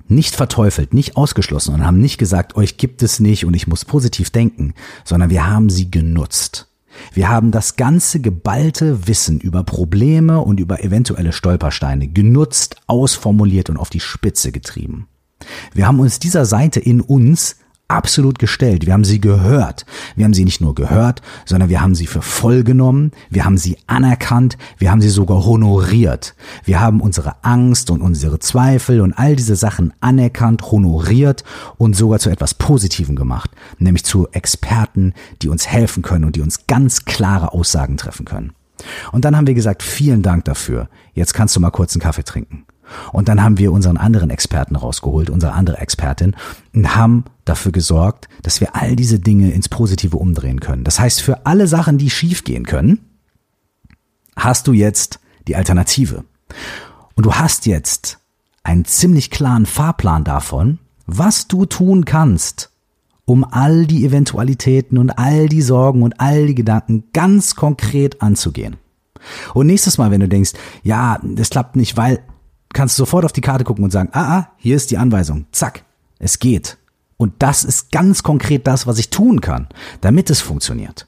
nicht 0.08 0.34
verteufelt, 0.34 0.92
nicht 0.92 1.16
ausgeschlossen 1.16 1.74
und 1.74 1.86
haben 1.86 2.00
nicht 2.00 2.18
gesagt, 2.18 2.56
euch 2.56 2.76
gibt 2.76 3.02
es 3.02 3.20
nicht 3.20 3.44
und 3.44 3.54
ich 3.54 3.68
muss 3.68 3.84
positiv 3.84 4.30
denken, 4.30 4.74
sondern 5.04 5.30
wir 5.30 5.46
haben 5.46 5.70
sie 5.70 5.90
genutzt. 5.90 6.69
Wir 7.12 7.28
haben 7.28 7.50
das 7.50 7.76
ganze 7.76 8.20
geballte 8.20 9.06
Wissen 9.08 9.40
über 9.40 9.64
Probleme 9.64 10.40
und 10.40 10.60
über 10.60 10.82
eventuelle 10.82 11.32
Stolpersteine 11.32 12.08
genutzt, 12.08 12.76
ausformuliert 12.86 13.70
und 13.70 13.76
auf 13.76 13.90
die 13.90 14.00
Spitze 14.00 14.52
getrieben. 14.52 15.08
Wir 15.72 15.86
haben 15.86 16.00
uns 16.00 16.18
dieser 16.18 16.44
Seite 16.44 16.80
in 16.80 17.00
uns 17.00 17.56
absolut 17.90 18.38
gestellt. 18.38 18.86
Wir 18.86 18.92
haben 18.92 19.04
sie 19.04 19.20
gehört. 19.20 19.84
Wir 20.16 20.24
haben 20.24 20.34
sie 20.34 20.44
nicht 20.44 20.60
nur 20.60 20.74
gehört, 20.74 21.22
sondern 21.44 21.68
wir 21.68 21.80
haben 21.80 21.94
sie 21.94 22.06
für 22.06 22.22
voll 22.22 22.62
genommen. 22.62 23.12
Wir 23.28 23.44
haben 23.44 23.58
sie 23.58 23.76
anerkannt. 23.86 24.56
Wir 24.78 24.90
haben 24.90 25.00
sie 25.00 25.08
sogar 25.08 25.44
honoriert. 25.44 26.34
Wir 26.64 26.80
haben 26.80 27.00
unsere 27.00 27.44
Angst 27.44 27.90
und 27.90 28.00
unsere 28.00 28.38
Zweifel 28.38 29.00
und 29.00 29.12
all 29.12 29.36
diese 29.36 29.56
Sachen 29.56 29.92
anerkannt, 30.00 30.70
honoriert 30.70 31.44
und 31.76 31.96
sogar 31.96 32.18
zu 32.18 32.30
etwas 32.30 32.54
Positivem 32.54 33.16
gemacht. 33.16 33.50
Nämlich 33.78 34.04
zu 34.04 34.28
Experten, 34.28 35.14
die 35.42 35.48
uns 35.48 35.66
helfen 35.66 36.02
können 36.02 36.24
und 36.24 36.36
die 36.36 36.40
uns 36.40 36.66
ganz 36.66 37.04
klare 37.04 37.52
Aussagen 37.52 37.96
treffen 37.96 38.24
können. 38.24 38.52
Und 39.12 39.24
dann 39.24 39.36
haben 39.36 39.46
wir 39.46 39.54
gesagt, 39.54 39.82
vielen 39.82 40.22
Dank 40.22 40.44
dafür. 40.44 40.88
Jetzt 41.12 41.34
kannst 41.34 41.56
du 41.56 41.60
mal 41.60 41.70
kurz 41.70 41.94
einen 41.94 42.02
Kaffee 42.02 42.24
trinken. 42.24 42.64
Und 43.12 43.28
dann 43.28 43.42
haben 43.42 43.58
wir 43.58 43.72
unseren 43.72 43.96
anderen 43.96 44.30
Experten 44.30 44.76
rausgeholt, 44.76 45.30
unsere 45.30 45.52
andere 45.52 45.78
Expertin, 45.78 46.36
und 46.74 46.96
haben 46.96 47.24
dafür 47.44 47.72
gesorgt, 47.72 48.28
dass 48.42 48.60
wir 48.60 48.76
all 48.76 48.96
diese 48.96 49.18
Dinge 49.18 49.50
ins 49.52 49.68
Positive 49.68 50.16
umdrehen 50.16 50.60
können. 50.60 50.84
Das 50.84 51.00
heißt, 51.00 51.22
für 51.22 51.46
alle 51.46 51.66
Sachen, 51.66 51.98
die 51.98 52.10
schiefgehen 52.10 52.64
können, 52.64 53.00
hast 54.36 54.66
du 54.66 54.72
jetzt 54.72 55.20
die 55.48 55.56
Alternative. 55.56 56.24
Und 57.14 57.26
du 57.26 57.34
hast 57.34 57.66
jetzt 57.66 58.18
einen 58.62 58.84
ziemlich 58.84 59.30
klaren 59.30 59.66
Fahrplan 59.66 60.24
davon, 60.24 60.78
was 61.06 61.48
du 61.48 61.66
tun 61.66 62.04
kannst, 62.04 62.70
um 63.24 63.44
all 63.44 63.86
die 63.86 64.04
Eventualitäten 64.04 64.98
und 64.98 65.10
all 65.10 65.48
die 65.48 65.62
Sorgen 65.62 66.02
und 66.02 66.20
all 66.20 66.46
die 66.46 66.54
Gedanken 66.54 67.04
ganz 67.12 67.56
konkret 67.56 68.22
anzugehen. 68.22 68.76
Und 69.54 69.66
nächstes 69.66 69.98
Mal, 69.98 70.10
wenn 70.10 70.20
du 70.20 70.28
denkst, 70.28 70.52
ja, 70.82 71.20
das 71.22 71.50
klappt 71.50 71.76
nicht, 71.76 71.96
weil 71.96 72.20
kannst 72.72 72.98
du 72.98 73.02
sofort 73.02 73.24
auf 73.24 73.32
die 73.32 73.40
Karte 73.40 73.64
gucken 73.64 73.84
und 73.84 73.90
sagen, 73.90 74.10
ah, 74.12 74.38
ah, 74.38 74.50
hier 74.56 74.76
ist 74.76 74.90
die 74.90 74.98
Anweisung. 74.98 75.46
Zack, 75.52 75.84
es 76.18 76.38
geht. 76.38 76.78
Und 77.16 77.34
das 77.40 77.64
ist 77.64 77.92
ganz 77.92 78.22
konkret 78.22 78.66
das, 78.66 78.86
was 78.86 78.98
ich 78.98 79.10
tun 79.10 79.40
kann, 79.40 79.68
damit 80.00 80.30
es 80.30 80.40
funktioniert. 80.40 81.06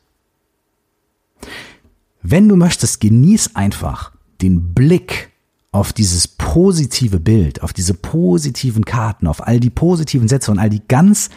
Wenn 2.22 2.48
du 2.48 2.57
möchtest, 2.57 3.01
genieß 3.01 3.57
einfach 3.57 4.12
den 4.40 4.75
Blick 4.75 5.31
auf 5.72 5.92
dieses 5.92 6.29
positive 6.29 7.18
Bild, 7.18 7.62
auf 7.62 7.72
diese 7.72 7.94
positiven 7.94 8.85
Karten, 8.85 9.27
auf 9.27 9.46
all 9.46 9.59
die 9.59 9.70
positiven 9.70 10.29
Sätze 10.29 10.51
und 10.51 10.59
all 10.59 10.68
die 10.68 10.83
ganz 10.87 11.31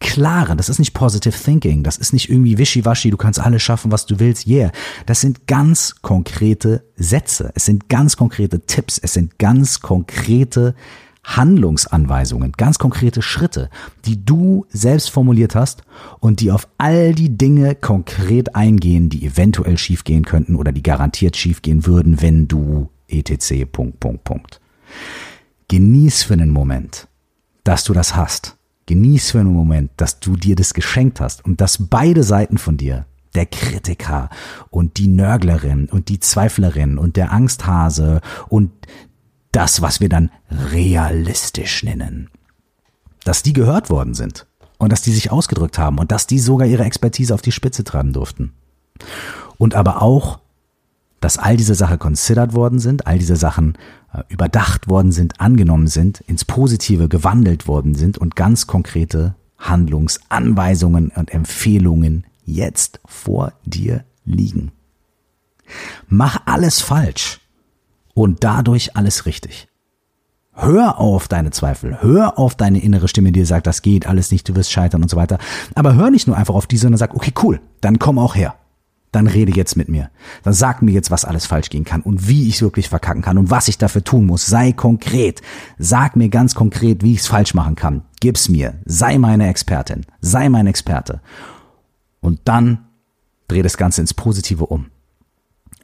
klare, 0.00 0.56
das 0.56 0.68
ist 0.68 0.78
nicht 0.78 0.94
positive 0.94 1.36
thinking, 1.36 1.82
das 1.82 1.98
ist 1.98 2.12
nicht 2.12 2.30
irgendwie 2.30 2.58
wischiwaschi, 2.58 3.10
du 3.10 3.16
kannst 3.16 3.38
alles 3.38 3.62
schaffen, 3.62 3.92
was 3.92 4.06
du 4.06 4.18
willst, 4.18 4.46
yeah. 4.46 4.72
Das 5.06 5.20
sind 5.20 5.46
ganz 5.46 5.96
konkrete 6.02 6.84
Sätze, 6.96 7.52
es 7.54 7.66
sind 7.66 7.88
ganz 7.88 8.16
konkrete 8.16 8.60
Tipps, 8.60 8.98
es 8.98 9.12
sind 9.12 9.38
ganz 9.38 9.80
konkrete 9.80 10.74
Handlungsanweisungen, 11.22 12.52
ganz 12.52 12.78
konkrete 12.78 13.20
Schritte, 13.20 13.68
die 14.06 14.24
du 14.24 14.66
selbst 14.70 15.10
formuliert 15.10 15.54
hast 15.54 15.82
und 16.18 16.40
die 16.40 16.50
auf 16.50 16.66
all 16.78 17.14
die 17.14 17.36
Dinge 17.36 17.74
konkret 17.74 18.56
eingehen, 18.56 19.10
die 19.10 19.26
eventuell 19.26 19.76
schiefgehen 19.76 20.24
könnten 20.24 20.56
oder 20.56 20.72
die 20.72 20.82
garantiert 20.82 21.36
schiefgehen 21.36 21.86
würden, 21.86 22.22
wenn 22.22 22.48
du 22.48 22.88
etc. 23.06 23.66
Punkt, 23.70 24.00
Punkt, 24.00 24.24
Punkt. 24.24 24.60
Genieß 25.68 26.22
für 26.22 26.32
einen 26.32 26.50
Moment, 26.50 27.06
dass 27.64 27.84
du 27.84 27.92
das 27.92 28.16
hast 28.16 28.56
Genieß 28.90 29.30
für 29.30 29.38
einen 29.38 29.52
Moment, 29.52 29.92
dass 29.98 30.18
du 30.18 30.34
dir 30.34 30.56
das 30.56 30.74
geschenkt 30.74 31.20
hast 31.20 31.44
und 31.44 31.60
dass 31.60 31.78
beide 31.78 32.24
Seiten 32.24 32.58
von 32.58 32.76
dir, 32.76 33.06
der 33.36 33.46
Kritiker 33.46 34.30
und 34.68 34.98
die 34.98 35.06
Nörglerin 35.06 35.88
und 35.88 36.08
die 36.08 36.18
Zweiflerin 36.18 36.98
und 36.98 37.14
der 37.14 37.32
Angsthase 37.32 38.20
und 38.48 38.72
das, 39.52 39.80
was 39.80 40.00
wir 40.00 40.08
dann 40.08 40.32
realistisch 40.50 41.84
nennen, 41.84 42.30
dass 43.22 43.44
die 43.44 43.52
gehört 43.52 43.90
worden 43.90 44.14
sind 44.14 44.48
und 44.78 44.90
dass 44.90 45.02
die 45.02 45.12
sich 45.12 45.30
ausgedrückt 45.30 45.78
haben 45.78 46.00
und 46.00 46.10
dass 46.10 46.26
die 46.26 46.40
sogar 46.40 46.66
ihre 46.66 46.82
Expertise 46.82 47.32
auf 47.32 47.42
die 47.42 47.52
Spitze 47.52 47.84
treiben 47.84 48.12
durften. 48.12 48.54
Und 49.56 49.76
aber 49.76 50.02
auch, 50.02 50.40
dass 51.20 51.38
all 51.38 51.56
diese 51.56 51.74
Sachen 51.74 51.98
considered 51.98 52.54
worden 52.54 52.78
sind, 52.78 53.06
all 53.06 53.18
diese 53.18 53.36
Sachen 53.36 53.76
äh, 54.12 54.22
überdacht 54.28 54.88
worden 54.88 55.12
sind, 55.12 55.40
angenommen 55.40 55.86
sind, 55.86 56.20
ins 56.20 56.44
Positive 56.44 57.08
gewandelt 57.08 57.68
worden 57.68 57.94
sind 57.94 58.18
und 58.18 58.36
ganz 58.36 58.66
konkrete 58.66 59.34
Handlungsanweisungen 59.58 61.10
und 61.14 61.32
Empfehlungen 61.32 62.24
jetzt 62.44 63.00
vor 63.04 63.52
dir 63.64 64.04
liegen. 64.24 64.72
Mach 66.08 66.40
alles 66.46 66.80
falsch 66.80 67.40
und 68.14 68.42
dadurch 68.42 68.96
alles 68.96 69.26
richtig. 69.26 69.68
Hör 70.52 70.98
auf 70.98 71.28
deine 71.28 71.52
Zweifel, 71.52 72.02
hör 72.02 72.38
auf 72.38 72.54
deine 72.54 72.82
innere 72.82 73.08
Stimme, 73.08 73.32
die 73.32 73.40
dir 73.40 73.46
sagt, 73.46 73.66
das 73.66 73.82
geht 73.82 74.06
alles 74.06 74.32
nicht, 74.32 74.48
du 74.48 74.56
wirst 74.56 74.72
scheitern 74.72 75.02
und 75.02 75.08
so 75.08 75.16
weiter. 75.16 75.38
Aber 75.74 75.94
hör 75.94 76.10
nicht 76.10 76.26
nur 76.26 76.36
einfach 76.36 76.54
auf 76.54 76.66
die, 76.66 76.76
sondern 76.76 76.98
sag, 76.98 77.14
okay, 77.14 77.32
cool, 77.42 77.60
dann 77.80 77.98
komm 77.98 78.18
auch 78.18 78.34
her 78.34 78.56
dann 79.12 79.26
rede 79.26 79.52
jetzt 79.52 79.76
mit 79.76 79.88
mir. 79.88 80.10
Dann 80.42 80.52
sag 80.52 80.82
mir 80.82 80.92
jetzt, 80.92 81.10
was 81.10 81.24
alles 81.24 81.46
falsch 81.46 81.70
gehen 81.70 81.84
kann 81.84 82.00
und 82.02 82.28
wie 82.28 82.48
ich 82.48 82.62
wirklich 82.62 82.88
verkacken 82.88 83.22
kann 83.22 83.38
und 83.38 83.50
was 83.50 83.68
ich 83.68 83.78
dafür 83.78 84.04
tun 84.04 84.26
muss. 84.26 84.46
Sei 84.46 84.72
konkret. 84.72 85.42
Sag 85.78 86.16
mir 86.16 86.28
ganz 86.28 86.54
konkret, 86.54 87.02
wie 87.02 87.14
ich 87.14 87.20
es 87.20 87.26
falsch 87.26 87.54
machen 87.54 87.74
kann. 87.74 88.02
Gib's 88.20 88.48
mir. 88.48 88.74
Sei 88.84 89.18
meine 89.18 89.48
Expertin. 89.48 90.06
Sei 90.20 90.48
mein 90.48 90.66
Experte. 90.66 91.20
Und 92.20 92.40
dann 92.44 92.86
dreh 93.48 93.62
das 93.62 93.76
Ganze 93.76 94.00
ins 94.00 94.14
Positive 94.14 94.66
um. 94.66 94.86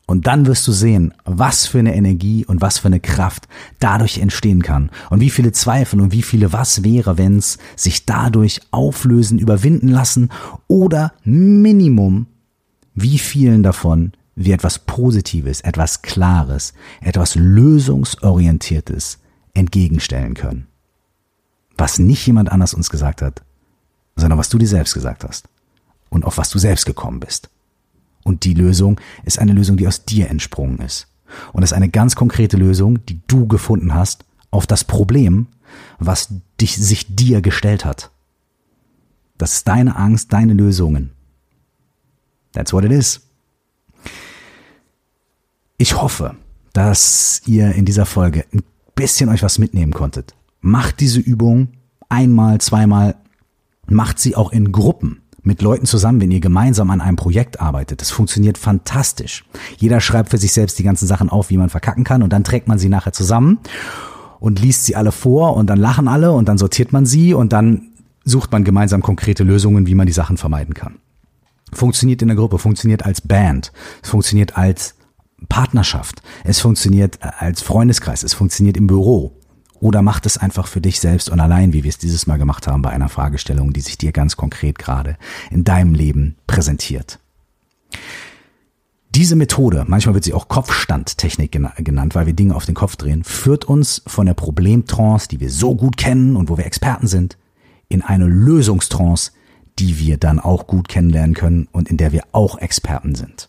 Und 0.09 0.29
dann 0.29 0.47
wirst 0.47 0.69
du 0.69 0.73
sehen, 0.73 1.13
was 1.25 1.67
für 1.67 1.81
eine 1.81 1.97
Energie 1.97 2.45
und 2.45 2.61
was 2.61 2.79
für 2.79 2.87
eine 2.87 3.01
Kraft 3.01 3.49
dadurch 3.81 4.19
entstehen 4.19 4.63
kann. 4.63 4.91
Und 5.11 5.19
wie 5.19 5.31
viele 5.31 5.51
Zweifel 5.51 6.01
und 6.01 6.13
wie 6.13 6.23
viele 6.23 6.53
was 6.53 6.85
wäre, 6.85 7.19
wenn's 7.19 7.59
sich 7.75 8.07
dadurch 8.07 8.61
auflösen, 8.71 9.41
überwinden 9.41 9.89
lassen 9.89 10.31
oder 10.69 11.13
Minimum 11.25 12.29
wie 12.97 13.19
vielen 13.19 13.63
davon 13.63 14.13
wir 14.35 14.55
etwas 14.55 14.81
Positives, 14.81 15.61
etwas 15.61 16.03
Klares, 16.03 16.73
etwas 17.01 17.37
Lösungsorientiertes 17.37 19.19
entgegenstellen 19.55 20.35
können. 20.35 20.67
Was 21.77 21.99
nicht 21.99 22.27
jemand 22.27 22.51
anders 22.51 22.75
uns 22.75 22.91
gesagt 22.91 23.23
hat, 23.23 23.43
sondern 24.17 24.39
was 24.39 24.49
du 24.49 24.59
dir 24.59 24.67
selbst 24.67 24.95
gesagt 24.95 25.25
hast 25.25 25.49
und 26.09 26.25
auf 26.25 26.39
was 26.39 26.51
du 26.51 26.59
selbst 26.59 26.87
gekommen 26.87 27.21
bist. 27.21 27.51
Und 28.25 28.45
die 28.45 28.55
Lösung 28.55 28.99
ist 29.25 29.39
eine 29.39 29.53
Lösung, 29.53 29.77
die 29.77 29.87
aus 29.87 30.05
dir 30.05 30.29
entsprungen 30.31 30.79
ist. 30.79 31.07
Und 31.53 31.63
ist 31.63 31.73
eine 31.73 31.89
ganz 31.89 32.17
konkrete 32.17 32.57
Lösung, 32.57 33.05
die 33.07 33.21
du 33.27 33.47
gefunden 33.47 33.95
hast 33.95 34.25
auf 34.51 34.67
das 34.67 34.85
Problem, 34.85 35.49
was 35.99 36.29
dich, 36.61 36.77
sich 36.77 37.15
dir 37.15 37.43
gestellt 37.43 37.85
hat. 37.85 38.11
Das 39.39 39.53
ist 39.53 39.69
deine 39.69 39.97
Angst, 39.97 40.33
deine 40.33 40.55
Lösungen. 40.55 41.16
That's 42.57 42.73
what 42.73 42.85
it 42.85 42.93
is. 42.93 43.21
Ich 45.77 46.01
hoffe, 46.01 46.37
dass 46.73 47.43
ihr 47.45 47.73
in 47.73 47.85
dieser 47.85 48.07
Folge 48.07 48.47
ein 48.53 48.63
bisschen 48.95 49.29
euch 49.29 49.43
was 49.43 49.59
mitnehmen 49.59 49.93
konntet. 49.93 50.35
Macht 50.63 51.01
diese 51.01 51.21
Übung 51.21 51.69
einmal, 52.09 52.59
zweimal, 52.63 53.17
macht 53.89 54.19
sie 54.19 54.37
auch 54.37 54.53
in 54.53 54.73
Gruppen 54.73 55.21
mit 55.43 55.61
Leuten 55.61 55.85
zusammen, 55.85 56.21
wenn 56.23 56.31
ihr 56.31 56.41
gemeinsam 56.41 56.91
an 56.91 57.03
einem 57.03 57.17
Projekt 57.17 57.61
arbeitet. 57.61 58.01
Das 58.01 58.11
funktioniert 58.11 58.57
fantastisch. 58.57 59.45
Jeder 59.77 60.01
schreibt 60.01 60.31
für 60.31 60.39
sich 60.39 60.53
selbst 60.53 60.79
die 60.79 60.83
ganzen 60.83 61.07
Sachen 61.07 61.29
auf, 61.29 61.51
wie 61.51 61.59
man 61.59 61.69
verkacken 61.69 62.05
kann 62.05 62.23
und 62.23 62.33
dann 62.33 62.43
trägt 62.43 62.69
man 62.69 62.79
sie 62.79 62.89
nachher 62.89 63.13
zusammen 63.13 63.59
und 64.41 64.61
liest 64.61 64.87
sie 64.87 64.97
alle 64.97 65.13
vor 65.13 65.57
und 65.57 65.69
dann 65.69 65.79
lachen 65.79 66.09
alle 66.09 66.33
und 66.33 66.49
dann 66.49 66.57
sortiert 66.57 66.91
man 66.91 67.05
sie 67.05 67.35
und 67.35 67.53
dann 67.53 67.89
sucht 68.25 68.51
man 68.51 68.65
gemeinsam 68.65 69.03
konkrete 69.03 69.45
Lösungen, 69.45 69.87
wie 69.87 69.95
man 69.95 70.07
die 70.07 70.15
Sachen 70.15 70.39
vermeiden 70.39 70.73
kann 70.73 70.95
funktioniert 71.73 72.23
in 72.23 72.29
der 72.29 72.37
Gruppe, 72.37 72.59
funktioniert 72.59 73.05
als 73.05 73.21
Band, 73.21 73.73
es 74.03 74.11
funktioniert 74.11 74.57
als 74.57 74.95
Partnerschaft, 75.49 76.23
es 76.45 76.61
funktioniert 76.61 77.19
als 77.23 77.63
Freundeskreis, 77.63 78.23
es 78.23 78.35
funktioniert 78.35 78.77
im 78.77 78.87
Büro. 78.87 79.33
Oder 79.79 80.01
macht 80.01 80.25
es 80.25 80.39
einfach 80.39 80.69
für 80.69 80.81
dich 80.81 81.01
selbst 81.01 81.29
und 81.29 81.39
allein, 81.39 81.75
wie 81.75 81.85
wir 81.85 81.91
es 81.91 81.99
dieses 81.99 82.27
Mal 82.27 82.39
gemacht 82.39 82.67
haben 82.67 82.81
bei 82.81 82.91
einer 82.91 83.11
Fragestellung, 83.11 83.75
die 83.75 83.83
sich 83.83 83.99
dir 83.99 84.11
ganz 84.11 84.37
konkret 84.37 84.79
gerade 84.79 85.19
in 85.51 85.65
deinem 85.65 85.95
Leben 85.95 86.37
präsentiert. 86.47 87.19
Diese 89.15 89.37
Methode, 89.37 89.85
manchmal 89.87 90.15
wird 90.15 90.25
sie 90.25 90.33
auch 90.33 90.49
Kopfstandtechnik 90.49 91.53
genannt, 91.53 92.15
weil 92.15 92.27
wir 92.27 92.33
Dinge 92.33 92.55
auf 92.55 92.67
den 92.67 92.75
Kopf 92.75 92.97
drehen, 92.97 93.23
führt 93.23 93.67
uns 93.67 94.03
von 94.07 94.27
der 94.27 94.35
Problemtrance, 94.35 95.29
die 95.29 95.41
wir 95.41 95.51
so 95.51 95.75
gut 95.75 95.97
kennen 95.97 96.37
und 96.37 96.49
wo 96.49 96.57
wir 96.57 96.67
Experten 96.67 97.07
sind, 97.07 97.37
in 97.89 98.03
eine 98.03 98.27
Lösungstrance, 98.27 99.33
die 99.79 99.99
wir 99.99 100.17
dann 100.17 100.39
auch 100.39 100.67
gut 100.67 100.89
kennenlernen 100.89 101.35
können 101.35 101.69
und 101.73 101.89
in 101.91 101.97
der 101.97 102.13
wir 102.13 102.25
auch 102.33 102.59
Experten 102.59 103.15
sind. 103.15 103.49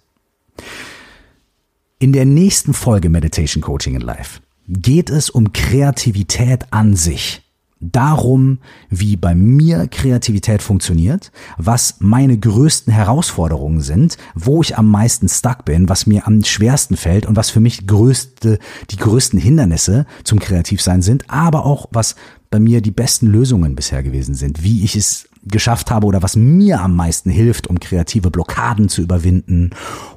In 2.00 2.14
der 2.14 2.26
nächsten 2.26 2.74
Folge 2.74 3.10
Meditation 3.10 3.62
Coaching 3.62 3.96
in 3.96 4.02
Life 4.02 4.42
geht 4.68 5.10
es 5.10 5.30
um 5.30 5.54
Kreativität 5.54 6.66
an 6.72 6.96
sich. 6.96 7.42
Darum, 7.80 8.58
wie 8.90 9.18
bei 9.18 9.36
mir 9.36 9.88
Kreativität 9.88 10.64
funktioniert, 10.64 11.32
was 11.58 11.98
meine 12.00 12.38
größten 12.38 12.92
Herausforderungen 12.92 13.82
sind, 13.82 14.18
wo 14.34 14.62
ich 14.62 14.78
am 14.78 14.90
meisten 14.90 15.30
stuck 15.30 15.64
bin, 15.64 15.88
was 15.88 16.08
mir 16.08 16.26
am 16.26 16.44
schwersten 16.44 16.98
fällt 16.98 17.28
und 17.28 17.36
was 17.36 17.52
für 17.52 17.60
mich 17.60 17.86
größte, 17.86 18.58
die 18.90 18.96
größten 18.96 19.40
Hindernisse 19.40 20.08
zum 20.24 20.40
Kreativsein 20.40 21.04
sind, 21.04 21.30
aber 21.30 21.68
auch 21.68 21.88
was 21.92 22.16
bei 22.50 22.60
mir 22.60 22.82
die 22.82 22.92
besten 22.92 23.28
Lösungen 23.28 23.76
bisher 23.76 24.02
gewesen 24.02 24.34
sind, 24.34 24.64
wie 24.64 24.84
ich 24.84 24.96
es 24.96 25.30
geschafft 25.48 25.92
habe 25.92 26.08
oder 26.08 26.24
was 26.24 26.36
mir 26.36 26.82
am 26.82 26.96
meisten 26.96 27.30
hilft, 27.30 27.68
um 27.68 27.80
kreative 27.80 28.32
Blockaden 28.32 28.90
zu 28.90 29.02
überwinden 29.02 29.72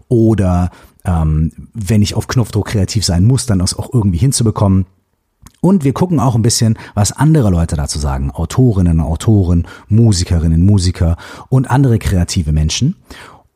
oder 0.08 0.70
ähm, 1.04 1.52
wenn 1.72 2.02
ich 2.02 2.14
auf 2.14 2.28
Knopfdruck 2.28 2.66
kreativ 2.66 3.04
sein 3.04 3.24
muss, 3.24 3.46
dann 3.46 3.60
das 3.60 3.74
auch 3.74 3.92
irgendwie 3.92 4.18
hinzubekommen. 4.18 4.86
Und 5.60 5.84
wir 5.84 5.92
gucken 5.92 6.20
auch 6.20 6.34
ein 6.34 6.42
bisschen, 6.42 6.78
was 6.94 7.12
andere 7.12 7.50
Leute 7.50 7.76
dazu 7.76 7.98
sagen. 7.98 8.30
Autorinnen, 8.30 9.00
Autoren, 9.00 9.66
Musikerinnen, 9.88 10.64
Musiker 10.64 11.16
und 11.48 11.70
andere 11.70 11.98
kreative 11.98 12.52
Menschen. 12.52 12.96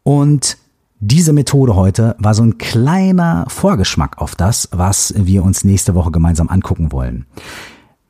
Und 0.03 0.59
diese 1.01 1.33
Methode 1.33 1.77
heute 1.77 2.15
war 2.19 2.35
so 2.35 2.43
ein 2.43 2.59
kleiner 2.59 3.47
Vorgeschmack 3.49 4.19
auf 4.19 4.35
das, 4.35 4.69
was 4.73 5.15
wir 5.17 5.45
uns 5.45 5.65
nächste 5.65 5.95
Woche 5.95 6.11
gemeinsam 6.11 6.49
angucken 6.49 6.93
wollen. 6.93 7.27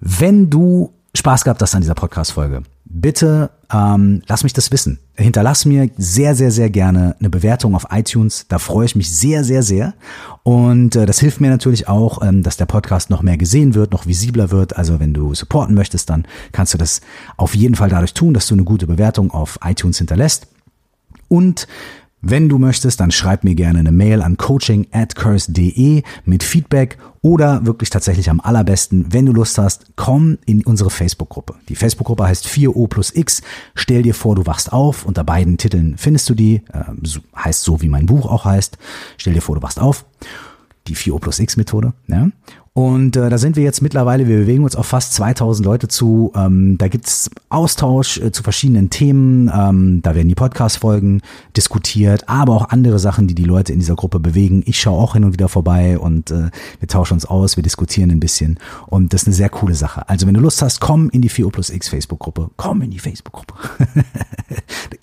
Wenn 0.01 0.51
du 0.51 0.93
Spaß 1.15 1.45
gehabt 1.45 1.63
hast 1.63 1.75
an 1.75 1.81
dieser 1.81 1.95
Podcast-Folge, 1.95 2.63
bitte 2.85 3.51
ähm, 3.73 4.23
lass 4.27 4.45
mich 4.45 4.53
das 4.53 4.71
wissen. 4.71 4.99
Hinterlass 5.17 5.65
mir 5.65 5.91
sehr, 5.97 6.35
sehr, 6.35 6.51
sehr 6.51 6.71
gerne 6.71 7.17
eine 7.19 7.31
Bewertung 7.31 7.75
auf 7.75 7.87
iTunes. 7.91 8.47
Da 8.49 8.59
freue 8.59 8.87
ich 8.87 8.97
mich 8.97 9.15
sehr, 9.15 9.45
sehr, 9.45 9.63
sehr. 9.63 9.95
Und 10.43 10.97
äh, 10.97 11.07
das 11.07 11.19
hilft 11.19 11.41
mir 11.41 11.51
natürlich 11.51 11.89
auch, 11.89 12.23
ähm, 12.23 12.43
dass 12.43 12.57
der 12.57 12.67
Podcast 12.67 13.11
noch 13.11 13.23
mehr 13.23 13.37
gesehen 13.37 13.75
wird, 13.75 13.93
noch 13.93 14.07
visibler 14.07 14.51
wird. 14.51 14.77
Also 14.77 15.01
wenn 15.01 15.15
du 15.15 15.35
supporten 15.35 15.75
möchtest, 15.75 16.11
dann 16.11 16.27
kannst 16.53 16.75
du 16.75 16.79
das 16.79 17.01
auf 17.37 17.55
jeden 17.55 17.75
Fall 17.75 17.89
dadurch 17.89 18.15
tun, 18.15 18.35
dass 18.35 18.47
du 18.47 18.55
eine 18.55 18.65
gute 18.65 18.87
Bewertung 18.87 19.31
auf 19.31 19.59
iTunes 19.65 19.99
hinterlässt. 19.99 20.47
Und 21.29 21.67
wenn 22.27 22.49
du 22.49 22.59
möchtest, 22.59 23.01
dann 23.01 23.11
schreib 23.11 23.45
mir 23.45 23.55
gerne 23.55 23.81
eine 23.81 23.93
Mail 23.93 24.23
an 24.23 24.37
coaching 24.37 24.87
at 24.93 25.15
curse.de 25.15 26.03
mit 26.25 26.43
Feedback 26.43 26.99
oder 27.21 27.67
wirklich 27.67 27.91
tatsächlich 27.91 28.31
am 28.31 28.41
allerbesten, 28.41 29.13
wenn 29.13 29.27
du 29.27 29.33
Lust 29.33 29.59
hast, 29.59 29.87
komm 29.97 30.39
in 30.47 30.65
unsere 30.65 30.91
Facebook-Gruppe. 30.91 31.55
Die 31.69 31.75
Facebook-Gruppe 31.75 32.25
heißt 32.25 32.47
4O 32.47 32.89
plus 32.89 33.15
X. 33.15 33.43
Stell 33.75 34.03
dir 34.03 34.15
vor, 34.15 34.37
du 34.37 34.47
wachst 34.47 34.73
auf. 34.73 35.05
Unter 35.05 35.25
beiden 35.25 35.59
Titeln 35.59 35.97
findest 35.97 36.29
du 36.29 36.35
die. 36.35 36.63
Äh, 36.73 36.85
heißt 37.37 37.63
so, 37.63 37.83
wie 37.83 37.89
mein 37.89 38.07
Buch 38.07 38.27
auch 38.27 38.45
heißt. 38.45 38.79
Stell 39.17 39.35
dir 39.35 39.41
vor, 39.41 39.57
du 39.57 39.63
wachst 39.63 39.81
auf. 39.81 40.05
Die 40.87 40.97
4O 40.97 41.19
plus 41.19 41.39
X 41.39 41.57
Methode. 41.57 41.93
Ja? 42.09 42.29
Und 42.77 43.15
äh, 43.15 43.31
da 43.31 43.39
sind 43.39 43.55
wir 43.55 43.63
jetzt 43.63 43.83
mittlerweile, 43.83 44.27
wir 44.27 44.37
bewegen 44.37 44.65
uns 44.65 44.75
auf 44.75 44.87
fast 44.87 45.15
2000 45.15 45.65
Leute 45.65 45.87
zu. 45.87 46.33
Ähm, 46.35 46.77
da 46.77 46.89
gibt's 46.89 47.31
Austausch 47.49 48.19
äh, 48.19 48.33
zu 48.33 48.43
verschiedenen 48.43 48.91
Themen. 48.91 49.49
Ähm, 49.55 50.03
da 50.03 50.17
werden 50.17 50.27
die 50.27 50.35
Podcast-Folgen 50.35 51.23
diskutiert, 51.57 52.29
aber 52.29 52.53
auch 52.57 52.71
andere 52.71 52.99
Sachen, 52.99 53.29
die 53.29 53.37
die 53.37 53.45
Leute 53.45 53.73
in 53.73 53.79
dieser 53.79 53.95
Gruppe 53.95 54.19
bewegen. 54.19 54.65
Ich 54.67 54.81
schaue 54.81 55.01
auch 55.01 55.13
hin 55.13 55.23
und 55.23 55.35
wieder 55.35 55.49
vorbei 55.49 56.01
und 56.01 56.33
äh, 56.33 56.51
wir 56.81 56.89
tauschen 56.89 57.15
uns 57.15 57.27
aus, 57.27 57.57
wir 57.57 57.63
diskutieren 57.63 58.11
ein 58.11 58.19
bisschen. 58.19 58.59
Und 58.89 59.13
das 59.13 59.23
ist 59.23 59.29
eine 59.29 59.37
sehr 59.37 59.51
coole 59.51 59.77
Sache. 59.77 60.09
Also 60.09 60.27
wenn 60.27 60.35
du 60.35 60.41
Lust 60.41 60.61
hast, 60.61 60.81
komm 60.81 61.11
in 61.11 61.23
die 61.23 61.29
4 61.29 61.51
plus 61.51 61.71
X 61.71 61.89
Facebook-Gruppe. 61.89 62.51
Komm 62.57 62.83
in 62.83 62.91
die 62.91 62.99
Facebook-Gruppe. 62.99 63.55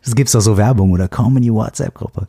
Es 0.04 0.16
gibt's 0.16 0.32
doch 0.32 0.42
so 0.42 0.58
Werbung 0.58 0.92
oder 0.92 1.08
komm 1.08 1.38
in 1.38 1.44
die 1.44 1.54
WhatsApp-Gruppe. 1.54 2.28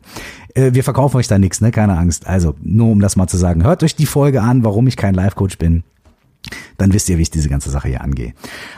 Äh, 0.53 0.73
wir 0.73 0.83
verkaufen 0.83 1.17
euch 1.17 1.27
da 1.27 1.39
nichts, 1.39 1.61
ne? 1.61 1.71
Keine 1.71 1.97
Angst. 1.97 2.27
Also, 2.27 2.55
nur 2.61 2.89
um 2.89 2.99
das 2.99 3.15
mal 3.15 3.27
zu 3.27 3.37
sagen, 3.37 3.63
hört 3.63 3.83
euch 3.83 3.95
die 3.95 4.05
Folge 4.05 4.41
an, 4.41 4.63
warum 4.63 4.87
ich 4.87 4.97
kein 4.97 5.13
Live-Coach 5.13 5.57
bin. 5.57 5.83
Dann 6.77 6.91
wisst 6.93 7.09
ihr, 7.09 7.17
wie 7.17 7.21
ich 7.21 7.31
diese 7.31 7.49
ganze 7.49 7.69
Sache 7.69 7.87
hier 7.87 8.01
angehe. 8.01 8.33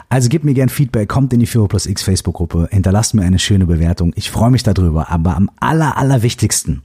Also 0.10 0.30
gebt 0.30 0.46
mir 0.46 0.54
gern 0.54 0.70
Feedback, 0.70 1.10
kommt 1.10 1.34
in 1.34 1.40
die 1.40 1.48
Führer 1.48 1.68
plus 1.68 1.88
X 1.88 2.04
Facebook-Gruppe, 2.04 2.68
hinterlasst 2.72 3.16
mir 3.16 3.24
eine 3.24 3.40
schöne 3.40 3.66
Bewertung. 3.66 4.14
Ich 4.16 4.30
freue 4.30 4.52
mich 4.52 4.64
darüber. 4.64 5.10
Aber 5.10 5.36
am 5.36 5.50
aller, 5.60 5.98
aller 5.98 6.22
wichtigsten, 6.22 6.84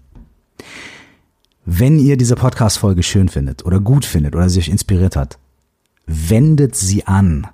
wenn 1.67 1.99
ihr 1.99 2.17
diese 2.17 2.37
Podcast-Folge 2.37 3.03
schön 3.03 3.29
findet 3.29 3.65
oder 3.67 3.81
gut 3.81 4.05
findet 4.05 4.35
oder 4.35 4.49
sie 4.49 4.61
euch 4.61 4.69
inspiriert 4.69 5.17
hat, 5.17 5.39
wendet 6.07 6.75
sie 6.75 7.07
an. 7.07 7.47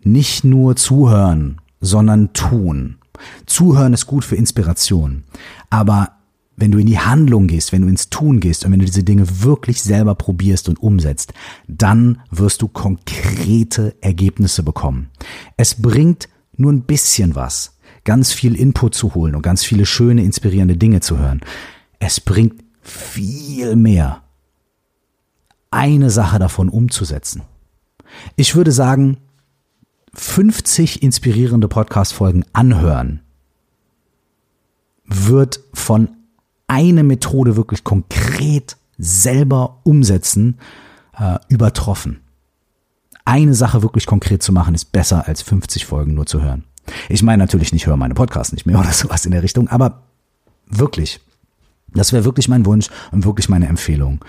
Nicht 0.00 0.44
nur 0.44 0.74
zuhören, 0.76 1.60
sondern 1.80 2.32
tun. 2.32 2.96
Zuhören 3.46 3.92
ist 3.92 4.06
gut 4.06 4.24
für 4.24 4.36
Inspiration. 4.36 5.24
Aber 5.70 6.12
wenn 6.56 6.70
du 6.70 6.78
in 6.78 6.86
die 6.86 6.98
Handlung 6.98 7.46
gehst, 7.46 7.72
wenn 7.72 7.82
du 7.82 7.88
ins 7.88 8.10
Tun 8.10 8.40
gehst 8.40 8.64
und 8.64 8.72
wenn 8.72 8.78
du 8.78 8.84
diese 8.84 9.04
Dinge 9.04 9.42
wirklich 9.42 9.82
selber 9.82 10.14
probierst 10.14 10.68
und 10.68 10.82
umsetzt, 10.82 11.32
dann 11.66 12.20
wirst 12.30 12.62
du 12.62 12.68
konkrete 12.68 13.96
Ergebnisse 14.00 14.62
bekommen. 14.62 15.10
Es 15.56 15.80
bringt 15.80 16.28
nur 16.56 16.72
ein 16.72 16.82
bisschen 16.82 17.34
was, 17.34 17.78
ganz 18.04 18.32
viel 18.32 18.54
Input 18.54 18.94
zu 18.94 19.14
holen 19.14 19.34
und 19.34 19.42
ganz 19.42 19.64
viele 19.64 19.86
schöne, 19.86 20.22
inspirierende 20.22 20.76
Dinge 20.76 21.00
zu 21.00 21.18
hören. 21.18 21.40
Es 21.98 22.20
bringt 22.20 22.62
viel 22.82 23.76
mehr, 23.76 24.22
eine 25.70 26.10
Sache 26.10 26.38
davon 26.38 26.68
umzusetzen. 26.68 27.42
Ich 28.36 28.54
würde 28.54 28.72
sagen, 28.72 29.16
50 30.14 31.02
inspirierende 31.02 31.68
Podcast-Folgen 31.68 32.44
anhören, 32.52 33.20
wird 35.04 35.60
von 35.72 36.10
einer 36.66 37.02
Methode 37.02 37.56
wirklich 37.56 37.84
konkret 37.84 38.76
selber 38.98 39.80
umsetzen, 39.84 40.58
äh, 41.18 41.38
übertroffen. 41.48 42.20
Eine 43.24 43.54
Sache 43.54 43.82
wirklich 43.82 44.06
konkret 44.06 44.42
zu 44.42 44.52
machen, 44.52 44.74
ist 44.74 44.92
besser 44.92 45.26
als 45.28 45.42
50 45.42 45.86
Folgen 45.86 46.14
nur 46.14 46.26
zu 46.26 46.42
hören. 46.42 46.64
Ich 47.08 47.22
meine 47.22 47.42
natürlich 47.42 47.72
nicht, 47.72 47.86
höre 47.86 47.96
meine 47.96 48.14
Podcasts 48.14 48.52
nicht 48.52 48.66
mehr 48.66 48.78
oder 48.80 48.92
sowas 48.92 49.24
in 49.24 49.32
der 49.32 49.42
Richtung, 49.42 49.68
aber 49.68 50.02
wirklich, 50.66 51.20
das 51.88 52.12
wäre 52.12 52.24
wirklich 52.24 52.48
mein 52.48 52.66
Wunsch 52.66 52.88
und 53.12 53.24
wirklich 53.24 53.48
meine 53.48 53.68
Empfehlung. 53.68 54.24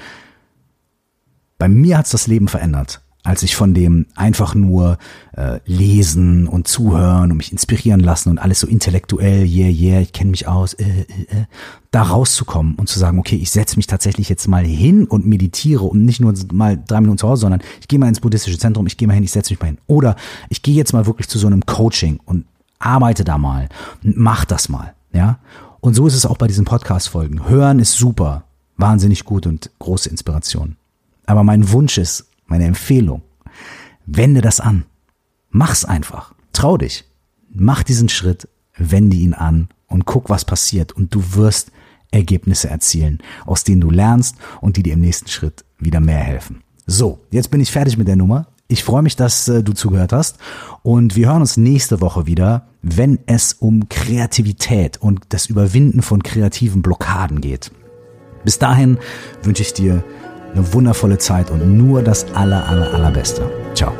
Bei 1.57 1.67
mir 1.67 1.97
hat's 1.97 2.11
das 2.11 2.27
Leben 2.27 2.47
verändert 2.47 3.02
als 3.23 3.41
ich 3.41 3.55
von 3.55 3.73
dem 3.73 4.05
einfach 4.15 4.53
nur 4.53 4.97
äh, 5.37 5.59
lesen 5.65 6.45
und 6.45 6.67
zuhören 6.67 7.31
und 7.31 7.37
mich 7.37 7.53
inspirieren 7.53 8.01
lassen 8.01 8.29
und 8.29 8.37
alles 8.37 8.59
so 8.59 8.67
intellektuell, 8.67 9.45
yeah, 9.45 9.69
yeah, 9.69 10.01
ich 10.01 10.11
kenne 10.11 10.31
mich 10.31 10.47
aus, 10.47 10.73
äh, 10.73 10.83
äh, 10.83 11.03
äh, 11.03 11.45
da 11.91 12.03
rauszukommen 12.03 12.75
und 12.75 12.89
zu 12.89 12.99
sagen, 12.99 13.19
okay, 13.19 13.37
ich 13.37 13.49
setze 13.49 13.77
mich 13.77 13.87
tatsächlich 13.87 14.27
jetzt 14.27 14.47
mal 14.47 14.65
hin 14.65 15.05
und 15.05 15.25
meditiere 15.25 15.85
und 15.85 16.03
nicht 16.03 16.19
nur 16.19 16.33
mal 16.51 16.77
drei 16.85 16.99
Minuten 16.99 17.17
zu 17.17 17.29
Hause, 17.29 17.41
sondern 17.41 17.61
ich 17.79 17.87
gehe 17.87 17.97
mal 17.97 18.09
ins 18.09 18.19
buddhistische 18.19 18.57
Zentrum, 18.57 18.87
ich 18.87 18.97
gehe 18.97 19.07
mal 19.07 19.13
hin, 19.13 19.23
ich 19.23 19.31
setze 19.31 19.53
mich 19.53 19.59
mal 19.61 19.67
hin. 19.67 19.77
Oder 19.87 20.17
ich 20.49 20.61
gehe 20.61 20.75
jetzt 20.75 20.91
mal 20.91 21.05
wirklich 21.05 21.29
zu 21.29 21.39
so 21.39 21.47
einem 21.47 21.65
Coaching 21.65 22.19
und 22.25 22.45
arbeite 22.79 23.23
da 23.23 23.37
mal 23.37 23.69
und 24.03 24.17
mach 24.17 24.43
das 24.43 24.67
mal, 24.67 24.93
ja. 25.13 25.39
Und 25.79 25.93
so 25.95 26.07
ist 26.07 26.15
es 26.15 26.25
auch 26.25 26.37
bei 26.37 26.47
diesen 26.47 26.65
Podcast-Folgen. 26.65 27.47
Hören 27.47 27.79
ist 27.79 27.93
super, 27.93 28.43
wahnsinnig 28.77 29.23
gut 29.23 29.45
und 29.47 29.69
große 29.79 30.09
Inspiration. 30.09 30.75
Aber 31.25 31.43
mein 31.43 31.71
Wunsch 31.71 31.97
ist, 31.97 32.25
meine 32.45 32.65
Empfehlung. 32.65 33.21
Wende 34.05 34.41
das 34.41 34.59
an. 34.59 34.85
Mach's 35.49 35.85
einfach. 35.85 36.33
Trau 36.51 36.77
dich. 36.77 37.05
Mach 37.49 37.83
diesen 37.83 38.09
Schritt, 38.09 38.47
wende 38.77 39.15
ihn 39.15 39.33
an 39.33 39.69
und 39.87 40.05
guck, 40.05 40.29
was 40.29 40.45
passiert. 40.45 40.91
Und 40.91 41.13
du 41.13 41.35
wirst 41.35 41.71
Ergebnisse 42.11 42.69
erzielen, 42.69 43.19
aus 43.45 43.63
denen 43.63 43.81
du 43.81 43.89
lernst 43.89 44.35
und 44.61 44.77
die 44.77 44.83
dir 44.83 44.93
im 44.93 45.01
nächsten 45.01 45.27
Schritt 45.27 45.65
wieder 45.79 45.99
mehr 45.99 46.19
helfen. 46.19 46.61
So, 46.85 47.19
jetzt 47.31 47.51
bin 47.51 47.61
ich 47.61 47.71
fertig 47.71 47.97
mit 47.97 48.07
der 48.07 48.15
Nummer. 48.15 48.47
Ich 48.67 48.83
freue 48.83 49.01
mich, 49.01 49.15
dass 49.15 49.47
äh, 49.47 49.63
du 49.63 49.73
zugehört 49.73 50.13
hast 50.13 50.37
und 50.81 51.15
wir 51.15 51.27
hören 51.27 51.41
uns 51.41 51.57
nächste 51.57 52.01
Woche 52.01 52.25
wieder, 52.25 52.67
wenn 52.81 53.19
es 53.25 53.53
um 53.53 53.87
Kreativität 53.89 54.97
und 54.97 55.21
das 55.29 55.47
Überwinden 55.47 56.01
von 56.01 56.23
kreativen 56.23 56.81
Blockaden 56.81 57.41
geht. 57.41 57.71
Bis 58.43 58.59
dahin 58.59 58.97
wünsche 59.43 59.61
ich 59.61 59.73
dir 59.73 60.03
eine 60.53 60.73
wundervolle 60.73 61.17
Zeit 61.17 61.49
und 61.51 61.77
nur 61.77 62.01
das 62.01 62.25
aller, 62.33 62.67
aller, 62.67 62.93
allerbeste. 62.93 63.49
Ciao. 63.73 63.93